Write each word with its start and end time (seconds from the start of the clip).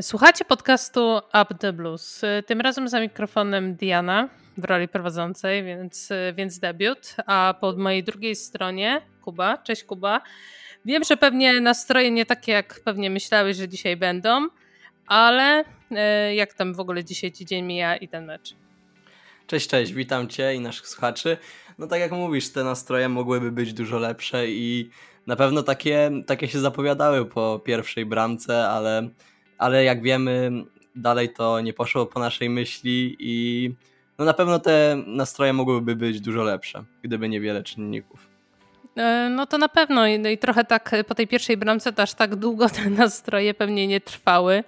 Słuchacie 0.00 0.44
podcastu 0.44 1.16
Up 1.16 1.54
the 1.58 1.72
Blues. 1.72 2.22
Tym 2.46 2.60
razem 2.60 2.88
za 2.88 3.00
mikrofonem 3.00 3.74
Diana 3.74 4.28
w 4.58 4.64
roli 4.64 4.88
prowadzącej, 4.88 5.64
więc, 5.64 6.08
więc 6.34 6.58
debiut. 6.58 7.14
A 7.26 7.54
po 7.60 7.72
mojej 7.72 8.04
drugiej 8.04 8.36
stronie 8.36 9.02
Kuba. 9.22 9.58
Cześć 9.58 9.84
Kuba. 9.84 10.20
Wiem, 10.84 11.04
że 11.04 11.16
pewnie 11.16 11.60
nastroje 11.60 12.10
nie 12.10 12.26
takie, 12.26 12.52
jak 12.52 12.80
pewnie 12.84 13.10
myślałeś, 13.10 13.56
że 13.56 13.68
dzisiaj 13.68 13.96
będą, 13.96 14.48
ale 15.06 15.64
e, 15.90 16.34
jak 16.34 16.54
tam 16.54 16.74
w 16.74 16.80
ogóle 16.80 17.04
dzisiaj 17.04 17.32
ci 17.32 17.46
dzień 17.46 17.64
mija 17.64 17.96
i 17.96 18.08
ten 18.08 18.24
mecz? 18.24 18.54
Cześć, 19.46 19.68
cześć, 19.68 19.92
witam 19.92 20.28
Cię 20.28 20.54
i 20.54 20.60
naszych 20.60 20.88
słuchaczy. 20.88 21.36
No 21.78 21.86
tak 21.86 22.00
jak 22.00 22.12
mówisz, 22.12 22.52
te 22.52 22.64
nastroje 22.64 23.08
mogłyby 23.08 23.52
być 23.52 23.72
dużo 23.72 23.98
lepsze 23.98 24.48
i 24.48 24.90
na 25.26 25.36
pewno 25.36 25.62
takie, 25.62 26.10
takie 26.26 26.48
się 26.48 26.60
zapowiadały 26.60 27.26
po 27.26 27.60
pierwszej 27.64 28.06
bramce, 28.06 28.68
ale 28.68 29.08
ale 29.58 29.84
jak 29.84 30.02
wiemy, 30.02 30.50
dalej 30.96 31.32
to 31.32 31.60
nie 31.60 31.72
poszło 31.72 32.06
po 32.06 32.20
naszej 32.20 32.50
myśli 32.50 33.16
i 33.18 33.70
no 34.18 34.24
na 34.24 34.32
pewno 34.32 34.58
te 34.58 35.02
nastroje 35.06 35.52
mogłyby 35.52 35.96
być 35.96 36.20
dużo 36.20 36.42
lepsze, 36.42 36.84
gdyby 37.02 37.28
niewiele 37.28 37.62
czynników. 37.62 38.36
E, 38.96 39.28
no 39.30 39.46
to 39.46 39.58
na 39.58 39.68
pewno 39.68 40.02
no 40.18 40.28
i 40.28 40.38
trochę 40.38 40.64
tak 40.64 40.90
po 41.08 41.14
tej 41.14 41.26
pierwszej 41.26 41.56
bramce 41.56 41.92
to 41.92 42.02
aż 42.02 42.14
tak 42.14 42.36
długo 42.36 42.68
te 42.76 42.90
nastroje 42.90 43.54
pewnie 43.54 43.86
nie 43.86 44.00
trwały, 44.00 44.64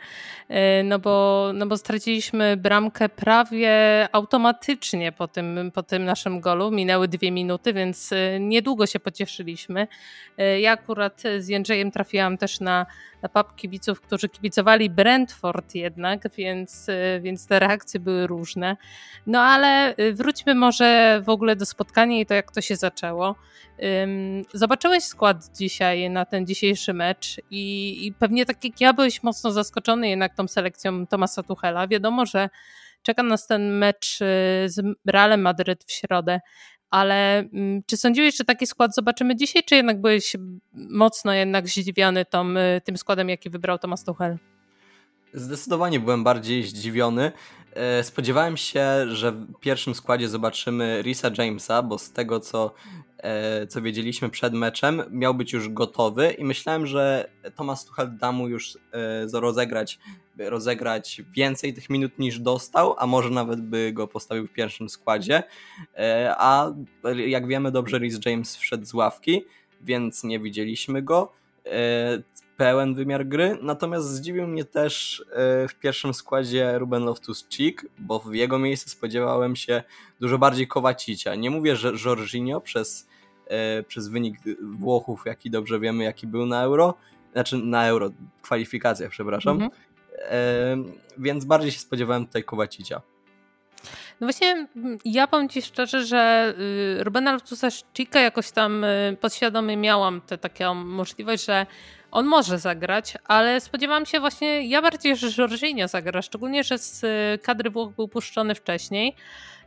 e, 0.48 0.82
no 0.82 0.98
bo, 0.98 1.46
no 1.54 1.66
bo 1.66 1.76
straciliśmy 1.76 2.56
bramkę 2.56 3.08
prawie 3.08 3.72
automatycznie 4.12 5.12
po 5.12 5.28
tym, 5.28 5.70
po 5.74 5.82
tym 5.82 6.04
naszym 6.04 6.40
golu. 6.40 6.70
Minęły 6.70 7.08
dwie 7.08 7.30
minuty, 7.30 7.72
więc 7.72 8.12
e, 8.12 8.40
niedługo 8.40 8.86
się 8.86 9.00
pocieszyliśmy. 9.00 9.86
Ja 10.60 10.72
akurat 10.72 11.22
z 11.38 11.48
Jędrzejem 11.48 11.90
trafiłam 11.90 12.38
też 12.38 12.60
na 12.60 12.86
pub 13.34 13.54
kibiców, 13.56 14.00
którzy 14.00 14.28
kibicowali 14.28 14.90
Brentford 14.90 15.74
jednak, 15.74 16.34
więc, 16.36 16.86
więc 17.20 17.46
te 17.46 17.58
reakcje 17.58 18.00
były 18.00 18.26
różne. 18.26 18.76
No 19.26 19.40
ale 19.40 19.94
wróćmy 20.12 20.54
może 20.54 21.20
w 21.24 21.28
ogóle 21.28 21.56
do 21.56 21.66
spotkania 21.66 22.20
i 22.20 22.26
to 22.26 22.34
jak 22.34 22.52
to 22.52 22.60
się 22.60 22.76
zaczęło. 22.76 23.34
Zobaczyłeś 24.54 25.04
skład 25.04 25.36
dzisiaj 25.58 26.10
na 26.10 26.24
ten 26.24 26.46
dzisiejszy 26.46 26.94
mecz 26.94 27.40
i, 27.50 27.96
i, 28.06 28.12
pewnie 28.12 28.46
tak 28.46 28.64
jak 28.64 28.80
ja 28.80 28.92
byłeś 28.92 29.22
mocno 29.22 29.50
zaskoczony 29.50 30.08
jednak 30.08 30.34
tą 30.34 30.48
selekcją 30.48 31.06
Tomasa 31.06 31.42
Tuchela. 31.42 31.88
Wiadomo, 31.88 32.26
że 32.26 32.48
czeka 33.02 33.22
nas 33.22 33.46
ten 33.46 33.78
mecz 33.78 34.20
y, 34.20 34.24
z 34.66 34.80
Realem 35.06 35.40
Madryt 35.40 35.84
w 35.84 35.92
środę, 35.92 36.40
ale 36.90 37.38
mm, 37.38 37.82
czy 37.86 37.96
sądziłeś, 37.96 38.36
że 38.36 38.44
taki 38.44 38.66
skład 38.66 38.94
zobaczymy 38.94 39.36
dzisiaj, 39.36 39.62
czy 39.64 39.74
jednak 39.74 40.00
byłeś 40.00 40.36
mocno 40.72 41.32
jednak 41.32 41.68
zdziwiony 41.68 42.24
tą, 42.24 42.50
y, 42.50 42.80
tym 42.84 42.98
składem, 42.98 43.28
jaki 43.28 43.50
wybrał 43.50 43.78
Tomas 43.78 44.04
Tuchel? 44.04 44.38
Zdecydowanie 45.34 46.00
byłem 46.00 46.24
bardziej 46.24 46.62
zdziwiony. 46.62 47.32
E, 47.74 48.04
spodziewałem 48.04 48.56
się, 48.56 48.86
że 49.08 49.32
w 49.32 49.54
pierwszym 49.60 49.94
składzie 49.94 50.28
zobaczymy 50.28 51.02
Risa 51.02 51.30
Jamesa, 51.38 51.82
bo 51.82 51.98
z 51.98 52.12
tego 52.12 52.40
co, 52.40 52.74
co 53.68 53.82
wiedzieliśmy 53.82 54.28
przed 54.28 54.54
meczem, 54.54 55.02
miał 55.10 55.34
być 55.34 55.52
już 55.52 55.68
gotowy 55.68 56.30
i 56.30 56.44
myślałem, 56.44 56.86
że 56.86 57.30
Thomas 57.56 57.84
Tuchel 57.84 58.16
da 58.16 58.32
mu 58.32 58.48
już 58.48 58.78
e, 59.32 59.40
rozegrać, 59.40 59.98
rozegrać 60.38 61.22
więcej 61.32 61.74
tych 61.74 61.90
minut 61.90 62.18
niż 62.18 62.38
dostał, 62.38 62.94
a 62.98 63.06
może 63.06 63.30
nawet 63.30 63.60
by 63.60 63.92
go 63.92 64.08
postawił 64.08 64.46
w 64.46 64.52
pierwszym 64.52 64.88
składzie. 64.88 65.42
A 66.28 66.72
jak 67.26 67.46
wiemy 67.46 67.72
dobrze, 67.72 67.98
Rhys 67.98 68.26
James 68.26 68.56
wszedł 68.56 68.84
z 68.84 68.94
ławki, 68.94 69.44
więc 69.80 70.24
nie 70.24 70.40
widzieliśmy 70.40 71.02
go 71.02 71.32
pełen 72.58 72.94
wymiar 72.94 73.26
gry, 73.26 73.58
natomiast 73.62 74.08
zdziwił 74.08 74.46
mnie 74.46 74.64
też 74.64 75.24
e, 75.30 75.68
w 75.68 75.74
pierwszym 75.74 76.14
składzie 76.14 76.78
Ruben 76.78 77.02
Loftus-Cheek, 77.02 77.86
bo 77.98 78.18
w 78.18 78.34
jego 78.34 78.58
miejsce 78.58 78.90
spodziewałem 78.90 79.56
się 79.56 79.82
dużo 80.20 80.38
bardziej 80.38 80.68
Kowacicia. 80.68 81.34
Nie 81.34 81.50
mówię, 81.50 81.76
że 81.76 81.92
Jorginho 82.04 82.60
przez, 82.60 83.08
e, 83.46 83.82
przez 83.82 84.08
wynik 84.08 84.36
Włochów, 84.62 85.22
jaki 85.26 85.50
dobrze 85.50 85.80
wiemy, 85.80 86.04
jaki 86.04 86.26
był 86.26 86.46
na 86.46 86.62
Euro, 86.62 86.94
znaczy 87.32 87.58
na 87.58 87.86
Euro, 87.86 88.10
kwalifikacjach, 88.42 89.10
przepraszam, 89.10 89.62
mhm. 89.62 89.70
E, 90.18 90.76
więc 91.18 91.44
bardziej 91.44 91.70
się 91.70 91.78
spodziewałem 91.78 92.26
tutaj 92.26 92.44
Kowacicia. 92.44 93.00
No 94.20 94.26
właśnie, 94.26 94.66
ja 95.04 95.26
powiem 95.26 95.48
Ci 95.48 95.62
szczerze, 95.62 96.04
że 96.04 96.54
y, 97.00 97.04
Rubena 97.04 97.32
Loftusa 97.32 97.68
Cheeka 97.96 98.20
jakoś 98.20 98.50
tam 98.50 98.84
y, 98.84 99.16
podświadomie 99.20 99.76
miałam 99.76 100.20
tę 100.20 100.38
taką 100.38 100.74
możliwość, 100.74 101.44
że 101.44 101.66
on 102.10 102.26
może 102.26 102.58
zagrać, 102.58 103.18
ale 103.24 103.60
spodziewałam 103.60 104.06
się 104.06 104.20
właśnie, 104.20 104.68
ja 104.68 104.82
bardziej, 104.82 105.16
że 105.16 105.28
Jorginho 105.38 105.88
zagra, 105.88 106.22
szczególnie, 106.22 106.64
że 106.64 106.78
z 106.78 107.04
y, 107.04 107.38
kadry 107.42 107.70
Włoch 107.70 107.92
był 107.92 108.08
puszczony 108.08 108.54
wcześniej, 108.54 109.14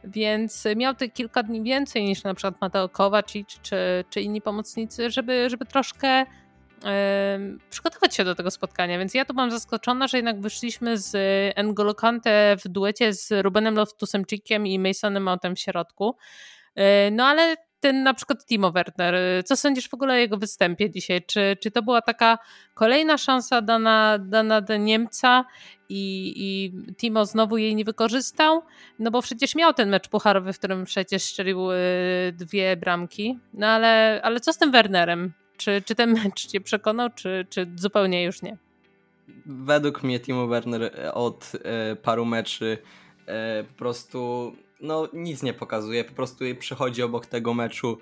więc 0.04 0.68
miał 0.76 0.96
te 0.96 1.10
kilka 1.10 1.44
dni 1.44 1.64
więcej 1.64 2.04
niż 2.04 2.24
na 2.24 2.34
przykład 2.34 2.62
Mateo 2.62 2.90
Kovacic 2.90 3.48
czy, 3.62 3.78
czy 4.10 4.22
inni 4.22 4.42
pomocnicy, 4.42 5.10
żeby, 5.10 5.50
żeby 5.50 5.66
troszkę 5.66 6.26
przygotować 7.70 8.16
się 8.16 8.24
do 8.24 8.36
tego 8.36 8.52
spotkania, 8.52 9.00
więc 9.00 9.14
ja 9.14 9.26
tu 9.26 9.34
byłam 9.34 9.52
zaskoczona, 9.52 10.08
że 10.08 10.18
jednak 10.18 10.42
wyszliśmy 10.42 10.98
z 10.98 11.14
N'Golo 11.58 11.96
Kante 11.96 12.58
w 12.66 12.68
duecie 12.68 13.14
z 13.14 13.32
Rubenem 13.44 13.76
Loftusem 13.76 14.26
Cheekiem 14.26 14.68
i 14.68 14.80
Masonem 14.80 15.24
Mountem 15.24 15.56
w 15.56 15.60
środku. 15.60 16.16
E, 16.76 17.12
no 17.12 17.26
ale 17.26 17.56
ten 17.82 18.04
na 18.04 18.14
przykład 18.14 18.46
Timo 18.46 18.72
Werner, 18.72 19.16
co 19.46 19.56
sądzisz 19.56 19.90
w 19.90 19.94
ogóle 19.94 20.14
o 20.14 20.18
jego 20.18 20.38
występie 20.38 20.90
dzisiaj? 20.90 21.22
Czy, 21.26 21.58
czy 21.60 21.72
to 21.72 21.84
była 21.84 22.02
taka 22.02 22.38
kolejna 22.74 23.18
szansa 23.18 23.62
dana, 23.62 24.18
dana 24.20 24.62
do 24.62 24.78
Niemca 24.78 25.46
i, 25.90 26.34
i 26.36 26.72
Timo 26.96 27.26
znowu 27.26 27.58
jej 27.58 27.76
nie 27.76 27.86
wykorzystał? 27.86 28.62
No 29.00 29.12
bo 29.12 29.22
przecież 29.22 29.56
miał 29.56 29.74
ten 29.74 29.90
mecz 29.90 30.10
pucharowy, 30.10 30.54
w 30.54 30.58
którym 30.58 30.86
przecież 30.86 31.24
strzelił 31.24 31.72
e, 31.72 31.76
dwie 32.32 32.78
bramki. 32.78 33.40
No 33.54 33.68
ale, 33.68 34.22
ale 34.24 34.40
co 34.40 34.54
z 34.54 34.58
tym 34.58 34.72
Wernerem? 34.72 35.34
Czy, 35.58 35.82
czy 35.86 35.96
ten 35.96 36.14
mecz 36.24 36.48
cię 36.48 36.62
przekonał, 36.62 37.10
czy, 37.16 37.46
czy 37.50 37.68
zupełnie 37.76 38.24
już 38.24 38.42
nie? 38.42 38.58
Według 39.46 40.04
mnie 40.04 40.20
Timo 40.20 40.48
Werner 40.48 40.84
e, 40.84 41.14
od 41.14 41.52
e, 41.64 41.96
paru 41.96 42.26
meczy 42.26 42.78
e, 43.26 43.64
po 43.64 43.74
prostu 43.74 44.52
no, 44.82 45.08
nic 45.14 45.44
nie 45.44 45.54
pokazuje, 45.54 46.04
po 46.04 46.14
prostu 46.14 46.46
przechodzi 46.60 47.04
obok 47.04 47.26
tego 47.26 47.54
meczu. 47.54 47.98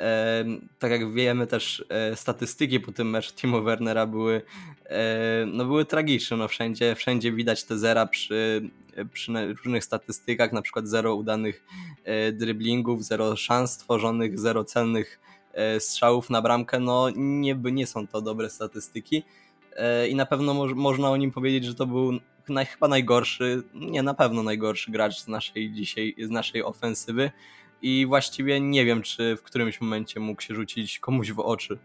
E, 0.00 0.44
tak 0.78 0.90
jak 0.90 1.12
wiemy 1.12 1.46
też 1.46 1.84
e, 1.88 2.16
statystyki 2.16 2.80
po 2.80 2.92
tym 2.92 3.10
meczu 3.10 3.32
Timo 3.34 3.62
Wernera 3.62 4.06
były, 4.06 4.42
e, 4.84 5.46
no, 5.46 5.64
były 5.64 5.84
tragiczne. 5.84 6.36
No, 6.36 6.48
wszędzie, 6.48 6.94
wszędzie 6.94 7.32
widać 7.32 7.64
te 7.64 7.78
zera 7.78 8.06
przy, 8.06 8.70
przy 9.12 9.32
różnych 9.64 9.84
statystykach, 9.84 10.52
na 10.52 10.62
przykład 10.62 10.88
zero 10.88 11.14
udanych 11.14 11.64
driblingów, 12.32 13.04
zero 13.04 13.36
szans 13.36 13.72
stworzonych, 13.72 14.38
zero 14.38 14.64
celnych 14.64 15.20
E, 15.54 15.80
strzałów 15.80 16.30
na 16.30 16.42
bramkę, 16.42 16.80
no 16.80 17.10
nie, 17.16 17.54
nie 17.54 17.86
są 17.86 18.06
to 18.06 18.20
dobre 18.20 18.50
statystyki 18.50 19.22
e, 19.76 20.08
i 20.08 20.14
na 20.14 20.26
pewno 20.26 20.54
mo 20.54 20.66
można 20.66 21.10
o 21.10 21.16
nim 21.16 21.30
powiedzieć, 21.30 21.64
że 21.64 21.74
to 21.74 21.86
był 21.86 22.12
naj, 22.48 22.66
chyba 22.66 22.88
najgorszy, 22.88 23.62
nie 23.74 24.02
na 24.02 24.14
pewno 24.14 24.42
najgorszy 24.42 24.90
gracz 24.90 25.20
z 25.20 25.28
naszej 25.28 25.72
dzisiaj, 25.72 26.14
z 26.18 26.30
naszej 26.30 26.64
ofensywy 26.64 27.30
i 27.82 28.06
właściwie 28.06 28.60
nie 28.60 28.84
wiem, 28.84 29.02
czy 29.02 29.36
w 29.36 29.42
którymś 29.42 29.80
momencie 29.80 30.20
mógł 30.20 30.42
się 30.42 30.54
rzucić 30.54 30.98
komuś 30.98 31.32
w 31.32 31.40
oczy. 31.40 31.78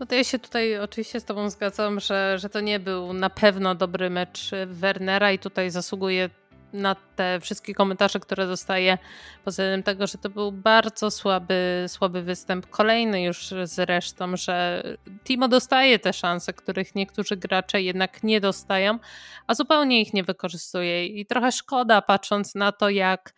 No 0.00 0.06
to 0.06 0.14
ja 0.14 0.24
się 0.24 0.38
tutaj 0.38 0.78
oczywiście 0.78 1.20
z 1.20 1.24
Tobą 1.24 1.50
zgadzam, 1.50 2.00
że, 2.00 2.38
że 2.38 2.48
to 2.48 2.60
nie 2.60 2.80
był 2.80 3.12
na 3.12 3.30
pewno 3.30 3.74
dobry 3.74 4.10
mecz 4.10 4.50
Wernera 4.66 5.32
i 5.32 5.38
tutaj 5.38 5.70
zasługuje 5.70 6.30
na 6.72 6.96
te 7.16 7.40
wszystkie 7.40 7.74
komentarze, 7.74 8.20
które 8.20 8.46
dostaję, 8.46 8.98
poza 9.44 9.62
tym 9.62 9.82
tego, 9.82 10.06
że 10.06 10.18
to 10.18 10.30
był 10.30 10.52
bardzo 10.52 11.10
słaby, 11.10 11.84
słaby 11.88 12.22
występ. 12.22 12.66
Kolejny 12.66 13.22
już 13.22 13.54
zresztą, 13.64 14.36
że 14.36 14.82
Timo 15.24 15.48
dostaje 15.48 15.98
te 15.98 16.12
szanse, 16.12 16.52
których 16.52 16.94
niektórzy 16.94 17.36
gracze 17.36 17.82
jednak 17.82 18.22
nie 18.22 18.40
dostają, 18.40 18.98
a 19.46 19.54
zupełnie 19.54 20.00
ich 20.00 20.14
nie 20.14 20.24
wykorzystuje. 20.24 21.06
I 21.06 21.26
trochę 21.26 21.52
szkoda, 21.52 22.02
patrząc 22.02 22.54
na 22.54 22.72
to, 22.72 22.88
jak 22.88 23.34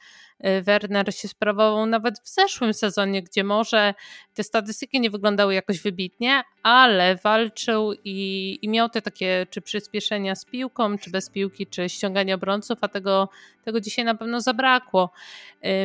Werner 0.62 1.14
się 1.14 1.28
sprawował 1.28 1.86
nawet 1.86 2.20
w 2.20 2.28
zeszłym 2.28 2.74
sezonie, 2.74 3.22
gdzie 3.22 3.44
może 3.44 3.94
te 4.34 4.42
statystyki 4.42 5.00
nie 5.00 5.10
wyglądały 5.10 5.54
jakoś 5.54 5.80
wybitnie, 5.80 6.42
ale 6.62 7.16
walczył 7.16 7.92
i, 8.04 8.58
i 8.62 8.68
miał 8.68 8.88
te 8.88 9.02
takie 9.02 9.46
czy 9.50 9.60
przyspieszenia 9.60 10.34
z 10.34 10.44
piłką, 10.44 10.98
czy 10.98 11.10
bez 11.10 11.30
piłki, 11.30 11.66
czy 11.66 11.88
ściąganie 11.88 12.34
obrońców, 12.34 12.78
a 12.80 12.88
tego, 12.88 13.28
tego 13.64 13.80
dzisiaj 13.80 14.04
na 14.04 14.14
pewno 14.14 14.40
zabrakło. 14.40 15.10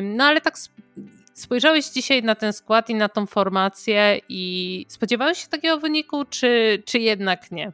No 0.03 0.23
ale 0.23 0.41
tak 0.41 0.57
spojrzałeś 1.33 1.85
dzisiaj 1.89 2.23
na 2.23 2.35
ten 2.35 2.53
skład 2.53 2.89
i 2.89 2.95
na 2.95 3.09
tą 3.09 3.25
formację 3.25 4.19
i 4.29 4.85
spodziewałeś 4.89 5.43
się 5.43 5.47
takiego 5.47 5.77
wyniku, 5.77 6.25
czy, 6.25 6.83
czy 6.85 6.99
jednak 6.99 7.51
nie? 7.51 7.71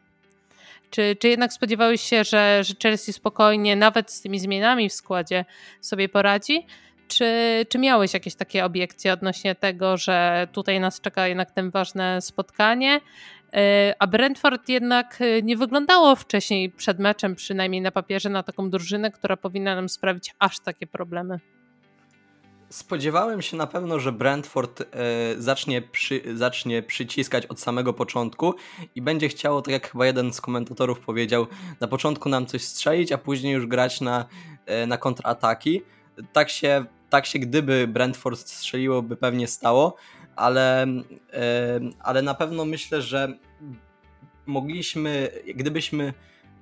Czy, 0.91 1.15
czy 1.19 1.27
jednak 1.27 1.53
spodziewałeś 1.53 2.01
się, 2.01 2.23
że, 2.23 2.63
że 2.63 2.73
Chelsea 2.83 3.13
spokojnie, 3.13 3.75
nawet 3.75 4.11
z 4.11 4.21
tymi 4.21 4.39
zmianami 4.39 4.89
w 4.89 4.93
składzie, 4.93 5.45
sobie 5.81 6.09
poradzi? 6.09 6.65
Czy, 7.07 7.25
czy 7.69 7.79
miałeś 7.79 8.13
jakieś 8.13 8.35
takie 8.35 8.65
obiekcje 8.65 9.13
odnośnie 9.13 9.55
tego, 9.55 9.97
że 9.97 10.47
tutaj 10.51 10.79
nas 10.79 11.01
czeka 11.01 11.27
jednak 11.27 11.51
ten 11.51 11.69
ważne 11.69 12.21
spotkanie? 12.21 13.01
a 13.99 14.07
Brentford 14.07 14.69
jednak 14.69 15.19
nie 15.43 15.57
wyglądało 15.57 16.15
wcześniej 16.15 16.69
przed 16.69 16.99
meczem, 16.99 17.35
przynajmniej 17.35 17.81
na 17.81 17.91
papierze, 17.91 18.29
na 18.29 18.43
taką 18.43 18.69
drużynę, 18.69 19.11
która 19.11 19.37
powinna 19.37 19.75
nam 19.75 19.89
sprawić 19.89 20.35
aż 20.39 20.59
takie 20.59 20.87
problemy. 20.87 21.39
Spodziewałem 22.71 23.41
się 23.41 23.57
na 23.57 23.67
pewno, 23.67 23.99
że 23.99 24.11
Brentford 24.11 24.81
e, 24.81 24.85
zacznie, 25.37 25.81
przy, 25.81 26.21
zacznie 26.37 26.83
przyciskać 26.83 27.45
od 27.45 27.59
samego 27.59 27.93
początku 27.93 28.53
i 28.95 29.01
będzie 29.01 29.29
chciało, 29.29 29.61
tak 29.61 29.71
jak 29.71 29.91
chyba 29.91 30.05
jeden 30.05 30.33
z 30.33 30.41
komentatorów 30.41 30.99
powiedział, 30.99 31.47
na 31.79 31.87
początku 31.87 32.29
nam 32.29 32.45
coś 32.45 32.63
strzelić, 32.63 33.11
a 33.11 33.17
później 33.17 33.53
już 33.53 33.67
grać 33.67 34.01
na, 34.01 34.25
e, 34.65 34.87
na 34.87 34.97
kontrataki. 34.97 35.81
Tak 36.33 36.49
się, 36.49 36.85
tak 37.09 37.25
się 37.25 37.39
gdyby 37.39 37.87
Brentford 37.87 38.39
strzeliło, 38.39 39.01
by 39.01 39.17
pewnie 39.17 39.47
stało, 39.47 39.95
ale, 40.35 40.83
e, 40.83 41.79
ale 41.99 42.21
na 42.21 42.33
pewno 42.33 42.65
myślę, 42.65 43.01
że 43.01 43.37
mogliśmy, 44.45 45.29
gdybyśmy 45.55 46.13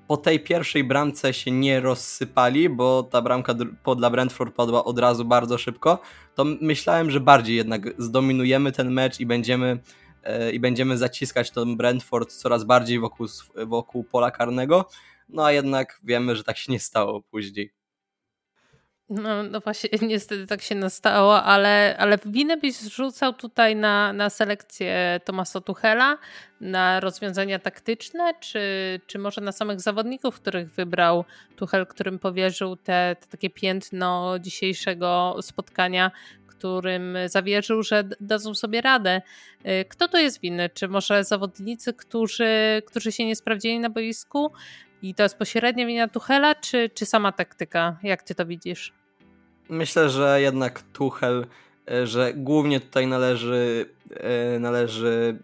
po 0.09 0.17
tej 0.17 0.39
pierwszej 0.39 0.83
bramce 0.83 1.33
się 1.33 1.51
nie 1.51 1.79
rozsypali, 1.79 2.69
bo 2.69 3.03
ta 3.03 3.21
bramka 3.21 3.53
dla 3.97 4.09
Brentford 4.09 4.55
padła 4.55 4.83
od 4.83 4.99
razu 4.99 5.25
bardzo 5.25 5.57
szybko, 5.57 5.99
to 6.35 6.45
myślałem, 6.61 7.11
że 7.11 7.19
bardziej 7.19 7.55
jednak 7.55 7.81
zdominujemy 7.97 8.71
ten 8.71 8.91
mecz 8.91 9.19
i 9.19 9.25
będziemy, 9.25 9.79
e, 10.23 10.51
i 10.51 10.59
będziemy 10.59 10.97
zaciskać 10.97 11.51
ten 11.51 11.77
Brentford 11.77 12.31
coraz 12.33 12.63
bardziej 12.63 12.99
wokół, 12.99 13.27
wokół 13.65 14.03
pola 14.03 14.31
karnego. 14.31 14.89
No 15.29 15.45
a 15.45 15.51
jednak 15.51 15.99
wiemy, 16.03 16.35
że 16.35 16.43
tak 16.43 16.57
się 16.57 16.71
nie 16.71 16.79
stało 16.79 17.21
później. 17.21 17.78
No, 19.09 19.43
no 19.43 19.59
właśnie, 19.59 19.89
niestety 20.07 20.47
tak 20.47 20.61
się 20.61 20.75
nastało, 20.75 21.43
ale, 21.43 21.95
ale 21.99 22.17
winę 22.25 22.57
byś 22.57 22.75
zrzucał 22.75 23.33
tutaj 23.33 23.75
na, 23.75 24.13
na 24.13 24.29
selekcję 24.29 25.19
Tomasa 25.25 25.61
Tuchela, 25.61 26.17
na 26.61 26.99
rozwiązania 26.99 27.59
taktyczne, 27.59 28.33
czy, 28.39 28.61
czy 29.07 29.19
może 29.19 29.41
na 29.41 29.51
samych 29.51 29.81
zawodników, 29.81 30.35
których 30.35 30.71
wybrał 30.71 31.25
Tuchel, 31.55 31.87
którym 31.87 32.19
powierzył 32.19 32.75
te, 32.75 33.15
te 33.19 33.27
takie 33.27 33.49
piętno 33.49 34.39
dzisiejszego 34.39 35.35
spotkania, 35.41 36.11
którym 36.47 37.17
zawierzył, 37.25 37.83
że 37.83 38.03
dadzą 38.21 38.55
sobie 38.55 38.81
radę. 38.81 39.21
Y, 39.65 39.85
kto 39.89 40.07
to 40.07 40.17
jest 40.17 40.41
winny? 40.41 40.69
Czy 40.69 40.87
może 40.87 41.23
zawodnicy, 41.23 41.93
którzy, 41.93 42.81
którzy 42.85 43.11
się 43.11 43.25
nie 43.25 43.35
sprawdzili 43.35 43.79
na 43.79 43.89
boisku? 43.89 44.51
I 45.01 45.15
to 45.15 45.23
jest 45.23 45.37
pośrednia 45.37 45.85
wina 45.85 46.07
Tuchela, 46.07 46.55
czy, 46.55 46.89
czy 46.93 47.05
sama 47.05 47.31
taktyka? 47.31 47.97
Jak 48.03 48.23
ty 48.23 48.35
to 48.35 48.45
widzisz? 48.45 48.98
Myślę, 49.69 50.09
że 50.09 50.41
jednak 50.41 50.81
Tuchel, 50.81 51.45
e, 51.91 52.07
że 52.07 52.33
głównie 52.33 52.79
tutaj 52.79 53.07
należy, 53.07 53.89
e, 54.09 54.59
należy 54.59 55.39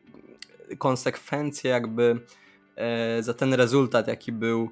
konsekwencje 0.78 1.72
jakby 1.72 2.20
e, 2.76 3.24
za 3.24 3.34
ten 3.34 3.54
rezultat, 3.54 4.08
jaki 4.08 4.32
był, 4.32 4.70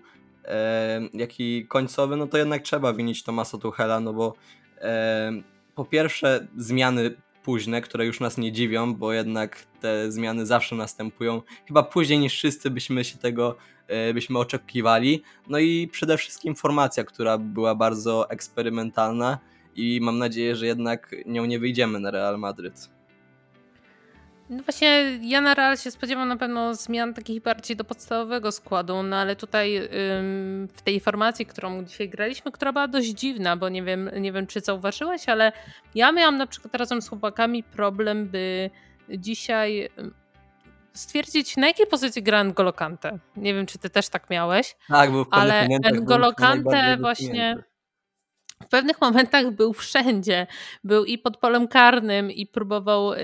jaki 1.13 1.67
końcowy, 1.67 2.15
no 2.15 2.27
to 2.27 2.37
jednak 2.37 2.61
trzeba 2.61 2.93
winić 2.93 3.23
Tomasa 3.23 3.57
Tuchela, 3.57 3.99
no 3.99 4.13
bo 4.13 4.35
po 5.75 5.85
pierwsze 5.85 6.47
zmiany 6.57 7.15
późne, 7.43 7.81
które 7.81 8.05
już 8.05 8.19
nas 8.19 8.37
nie 8.37 8.51
dziwią, 8.51 8.95
bo 8.95 9.13
jednak 9.13 9.65
te 9.81 10.11
zmiany 10.11 10.45
zawsze 10.45 10.75
następują, 10.75 11.41
chyba 11.67 11.83
później 11.83 12.19
niż 12.19 12.33
wszyscy 12.33 12.69
byśmy 12.69 13.03
się 13.03 13.17
tego 13.17 13.55
byśmy 14.13 14.39
oczekiwali. 14.39 15.23
No 15.47 15.59
i 15.59 15.87
przede 15.91 16.17
wszystkim 16.17 16.55
formacja, 16.55 17.03
która 17.03 17.37
była 17.37 17.75
bardzo 17.75 18.29
eksperymentalna 18.29 19.39
i 19.75 19.99
mam 20.01 20.17
nadzieję, 20.17 20.55
że 20.55 20.65
jednak 20.65 21.15
nią 21.25 21.45
nie 21.45 21.59
wyjdziemy 21.59 21.99
na 21.99 22.11
Real 22.11 22.39
Madryt. 22.39 22.89
No 24.49 24.63
właśnie, 24.63 25.19
ja 25.21 25.41
na 25.41 25.53
Real 25.53 25.77
się 25.77 25.91
spodziewam 25.91 26.27
na 26.27 26.37
pewno 26.37 26.75
zmian 26.75 27.13
takich 27.13 27.41
bardziej 27.41 27.77
do 27.77 27.83
podstawowego 27.83 28.51
składu, 28.51 29.03
no 29.03 29.17
ale 29.17 29.35
tutaj 29.35 29.77
ym, 29.77 30.67
w 30.73 30.81
tej 30.81 30.99
formacji, 30.99 31.45
którą 31.45 31.83
dzisiaj 31.83 32.09
graliśmy, 32.09 32.51
która 32.51 32.73
była 32.73 32.87
dość 32.87 33.07
dziwna, 33.07 33.57
bo 33.57 33.69
nie 33.69 33.83
wiem, 33.83 34.09
nie 34.19 34.31
wiem 34.31 34.47
czy 34.47 34.59
zauważyłeś, 34.59 35.29
ale 35.29 35.51
ja 35.95 36.11
miałam 36.11 36.37
na 36.37 36.47
przykład 36.47 36.75
razem 36.75 37.01
z 37.01 37.09
chłopakami 37.09 37.63
problem, 37.63 38.27
by 38.27 38.69
dzisiaj 39.09 39.89
stwierdzić, 40.93 41.57
na 41.57 41.67
jakiej 41.67 41.87
pozycji 41.87 42.23
gra 42.23 42.43
N'Golo 42.43 42.73
Kante. 42.73 43.19
Nie 43.35 43.53
wiem, 43.53 43.65
czy 43.65 43.77
ty 43.77 43.89
też 43.89 44.09
tak 44.09 44.29
miałeś. 44.29 44.75
Tak, 44.87 45.11
był 45.11 45.25
w 45.25 45.27
ale 45.31 45.67
N'Golo 45.67 46.33
Kante 46.35 46.97
właśnie 46.97 47.63
w 48.63 48.67
pewnych 48.67 49.01
momentach 49.01 49.51
był 49.51 49.73
wszędzie. 49.73 50.47
Był 50.83 51.05
i 51.05 51.17
pod 51.17 51.37
polem 51.37 51.67
karnym 51.67 52.31
i 52.31 52.47
próbował 52.47 53.13
y, 53.13 53.17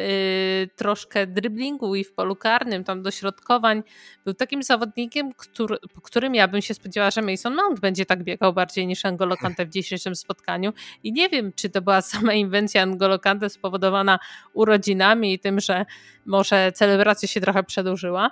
troszkę 0.76 1.28
driblingu 1.28 1.96
i 1.96 2.04
w 2.04 2.14
polu 2.14 2.36
karnym, 2.36 2.84
tam 2.84 3.02
dośrodkowań. 3.02 3.84
Był 4.26 4.34
takim 4.34 4.64
zawodnikiem, 4.64 5.34
który, 5.34 5.78
którym 6.04 6.36
ja 6.36 6.48
bym 6.48 6.62
się 6.62 6.74
spodziewała, 6.74 7.12
że 7.12 7.22
Mason 7.22 7.56
Mount 7.56 7.80
będzie 7.80 8.06
tak 8.06 8.24
biegał 8.24 8.54
bardziej 8.54 8.88
niż 8.88 9.06
Angolo 9.06 9.38
Kante 9.38 9.66
w 9.66 9.70
dzisiejszym 9.70 10.16
spotkaniu. 10.16 10.74
I 11.04 11.14
nie 11.14 11.30
wiem, 11.30 11.54
czy 11.56 11.70
to 11.70 11.82
była 11.82 12.02
sama 12.12 12.34
inwencja 12.34 12.82
Angolo 12.82 13.20
Kante 13.20 13.50
spowodowana 13.50 14.20
urodzinami 14.54 15.34
i 15.34 15.40
tym, 15.40 15.60
że 15.60 15.86
może 16.26 16.72
celebracja 16.72 17.28
się 17.28 17.42
trochę 17.42 17.64
przedłużyła, 17.64 18.32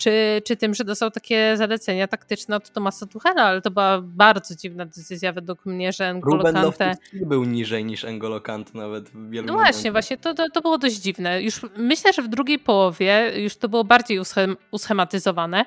czy, 0.00 0.42
czy 0.44 0.56
tym, 0.56 0.74
że 0.74 0.84
dostał 0.84 1.10
takie 1.10 1.56
zalecenia 1.56 2.08
taktyczne 2.08 2.56
od 2.56 2.70
Tomasa 2.70 3.06
Tuchela, 3.06 3.42
ale 3.42 3.60
to 3.60 3.70
była 3.70 4.00
bardzo 4.02 4.54
dziwna 4.56 4.86
decyzja 4.86 5.32
według 5.32 5.66
mnie, 5.66 5.92
że 5.92 6.14
N'Golo 6.14 6.52
Kante... 6.52 6.96
był 7.12 7.44
niżej 7.44 7.84
niż 7.84 8.04
N'Golo 8.04 8.42
Kante 8.42 8.70
nawet 8.74 9.08
w 9.08 9.30
wielu 9.30 9.46
No 9.46 9.52
właśnie, 9.52 9.72
momentach. 9.72 9.92
właśnie, 9.92 10.16
to, 10.16 10.34
to, 10.34 10.50
to, 10.50 10.60
było 10.60 10.78
dość 10.78 10.96
dziwne. 10.96 11.42
Już 11.42 11.60
myślę, 11.76 12.12
że 12.12 12.22
w 12.22 12.28
drugiej 12.28 12.58
połowie 12.58 13.32
już 13.42 13.56
to 13.56 13.68
było 13.68 13.84
bardziej 13.84 14.18
uschem, 14.18 14.56
uschematyzowane, 14.70 15.64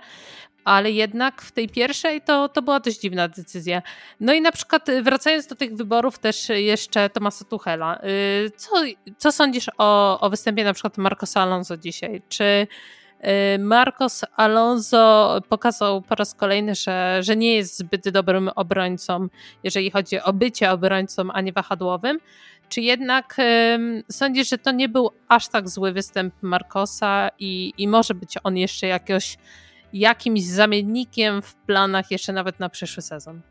ale 0.64 0.92
jednak 0.92 1.42
w 1.42 1.52
tej 1.52 1.70
pierwszej 1.70 2.22
to, 2.22 2.50
to 2.50 2.62
była 2.62 2.80
dość 2.80 3.00
dziwna 3.00 3.28
decyzja. 3.28 3.82
No 4.20 4.34
i 4.34 4.42
na 4.42 4.52
przykład 4.52 4.88
wracając 5.04 5.48
do 5.48 5.56
tych 5.56 5.76
wyborów 5.76 6.20
też 6.20 6.50
jeszcze 6.50 7.10
Tomasa 7.10 7.46
Tuchela, 7.46 8.00
y, 8.46 8.52
co, 8.56 8.70
co 9.18 9.32
sądzisz 9.32 9.70
o, 9.78 10.20
o 10.20 10.30
występie 10.30 10.64
na 10.64 10.74
przykład 10.74 10.98
Marcosa 10.98 11.42
Alonso 11.42 11.78
dzisiaj? 11.78 12.22
Czy 12.30 12.44
Y, 12.44 12.68
Marcos 13.60 14.26
Alonso 14.36 15.42
pokazał 15.50 16.02
po 16.02 16.16
raz 16.16 16.36
kolejny, 16.36 16.76
że, 16.76 17.18
że 17.22 17.36
nie 17.36 17.56
jest 17.56 17.78
zbyt 17.78 18.10
dobrym 18.10 18.50
obrońcą, 18.56 19.28
jeżeli 19.64 19.92
chodzi 19.92 20.20
o 20.20 20.34
bycie 20.34 20.72
obrońcą, 20.72 21.32
a 21.32 21.42
nie 21.42 21.54
wahadłowym. 21.54 22.20
Czy 22.70 22.82
jednak 22.82 23.38
sądzisz, 24.12 24.50
że 24.50 24.58
to 24.58 24.72
nie 24.72 24.90
był 24.90 25.12
aż 25.28 25.48
tak 25.48 25.70
zły 25.70 25.92
występ 25.92 26.34
Marcosa 26.42 27.30
i, 27.40 27.74
i 27.78 27.88
może 27.88 28.14
być 28.14 28.38
on 28.44 28.58
jeszcze 28.58 28.88
jakoś, 28.88 29.38
jakimś 29.94 30.44
zamiennikiem 30.44 31.42
w 31.42 31.56
planach 31.56 32.12
jeszcze 32.12 32.34
nawet 32.34 32.60
na 32.60 32.70
przyszły 32.70 33.04
sezon? 33.04 33.42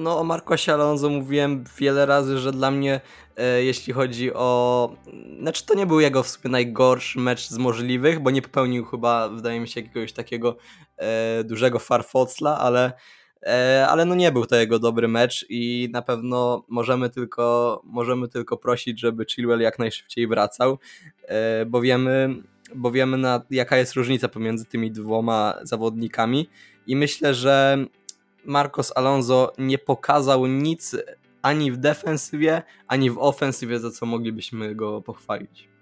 No 0.00 0.18
o 0.18 0.24
Marcosie 0.24 0.72
Alonso 0.72 1.10
mówiłem 1.10 1.64
wiele 1.78 2.06
razy, 2.06 2.38
że 2.38 2.52
dla 2.52 2.70
mnie 2.70 3.00
e, 3.36 3.64
jeśli 3.64 3.92
chodzi 3.92 4.34
o... 4.34 4.96
Znaczy 5.40 5.66
to 5.66 5.74
nie 5.74 5.86
był 5.86 6.00
jego 6.00 6.22
w 6.22 6.28
sumie 6.28 6.52
najgorszy 6.52 7.18
mecz 7.18 7.48
z 7.48 7.58
możliwych, 7.58 8.20
bo 8.20 8.30
nie 8.30 8.42
popełnił 8.42 8.84
chyba, 8.84 9.28
wydaje 9.28 9.60
mi 9.60 9.68
się, 9.68 9.80
jakiegoś 9.80 10.12
takiego 10.12 10.56
e, 10.96 11.44
dużego 11.44 11.78
farfocla, 11.78 12.58
ale, 12.58 12.92
e, 13.42 13.86
ale 13.88 14.04
no 14.04 14.14
nie 14.14 14.32
był 14.32 14.46
to 14.46 14.56
jego 14.56 14.78
dobry 14.78 15.08
mecz 15.08 15.46
i 15.48 15.88
na 15.92 16.02
pewno 16.02 16.64
możemy 16.68 17.10
tylko, 17.10 17.80
możemy 17.84 18.28
tylko 18.28 18.56
prosić, 18.56 19.00
żeby 19.00 19.24
Chilwell 19.24 19.60
jak 19.60 19.78
najszybciej 19.78 20.26
wracał, 20.28 20.78
e, 21.22 21.66
bo 21.66 21.80
wiemy, 21.80 22.42
bo 22.74 22.90
wiemy 22.90 23.18
na, 23.18 23.42
jaka 23.50 23.76
jest 23.76 23.92
różnica 23.92 24.28
pomiędzy 24.28 24.64
tymi 24.64 24.90
dwoma 24.90 25.54
zawodnikami 25.62 26.48
i 26.86 26.96
myślę, 26.96 27.34
że 27.34 27.86
Marcos 28.44 28.92
Alonso 28.96 29.52
nie 29.58 29.78
pokazał 29.78 30.46
nic 30.46 30.96
ani 31.42 31.72
w 31.72 31.76
defensywie, 31.76 32.62
ani 32.88 33.10
w 33.10 33.18
ofensywie, 33.18 33.78
za 33.78 33.90
co 33.90 34.06
moglibyśmy 34.06 34.74
go 34.74 35.02
pochwalić. 35.02 35.73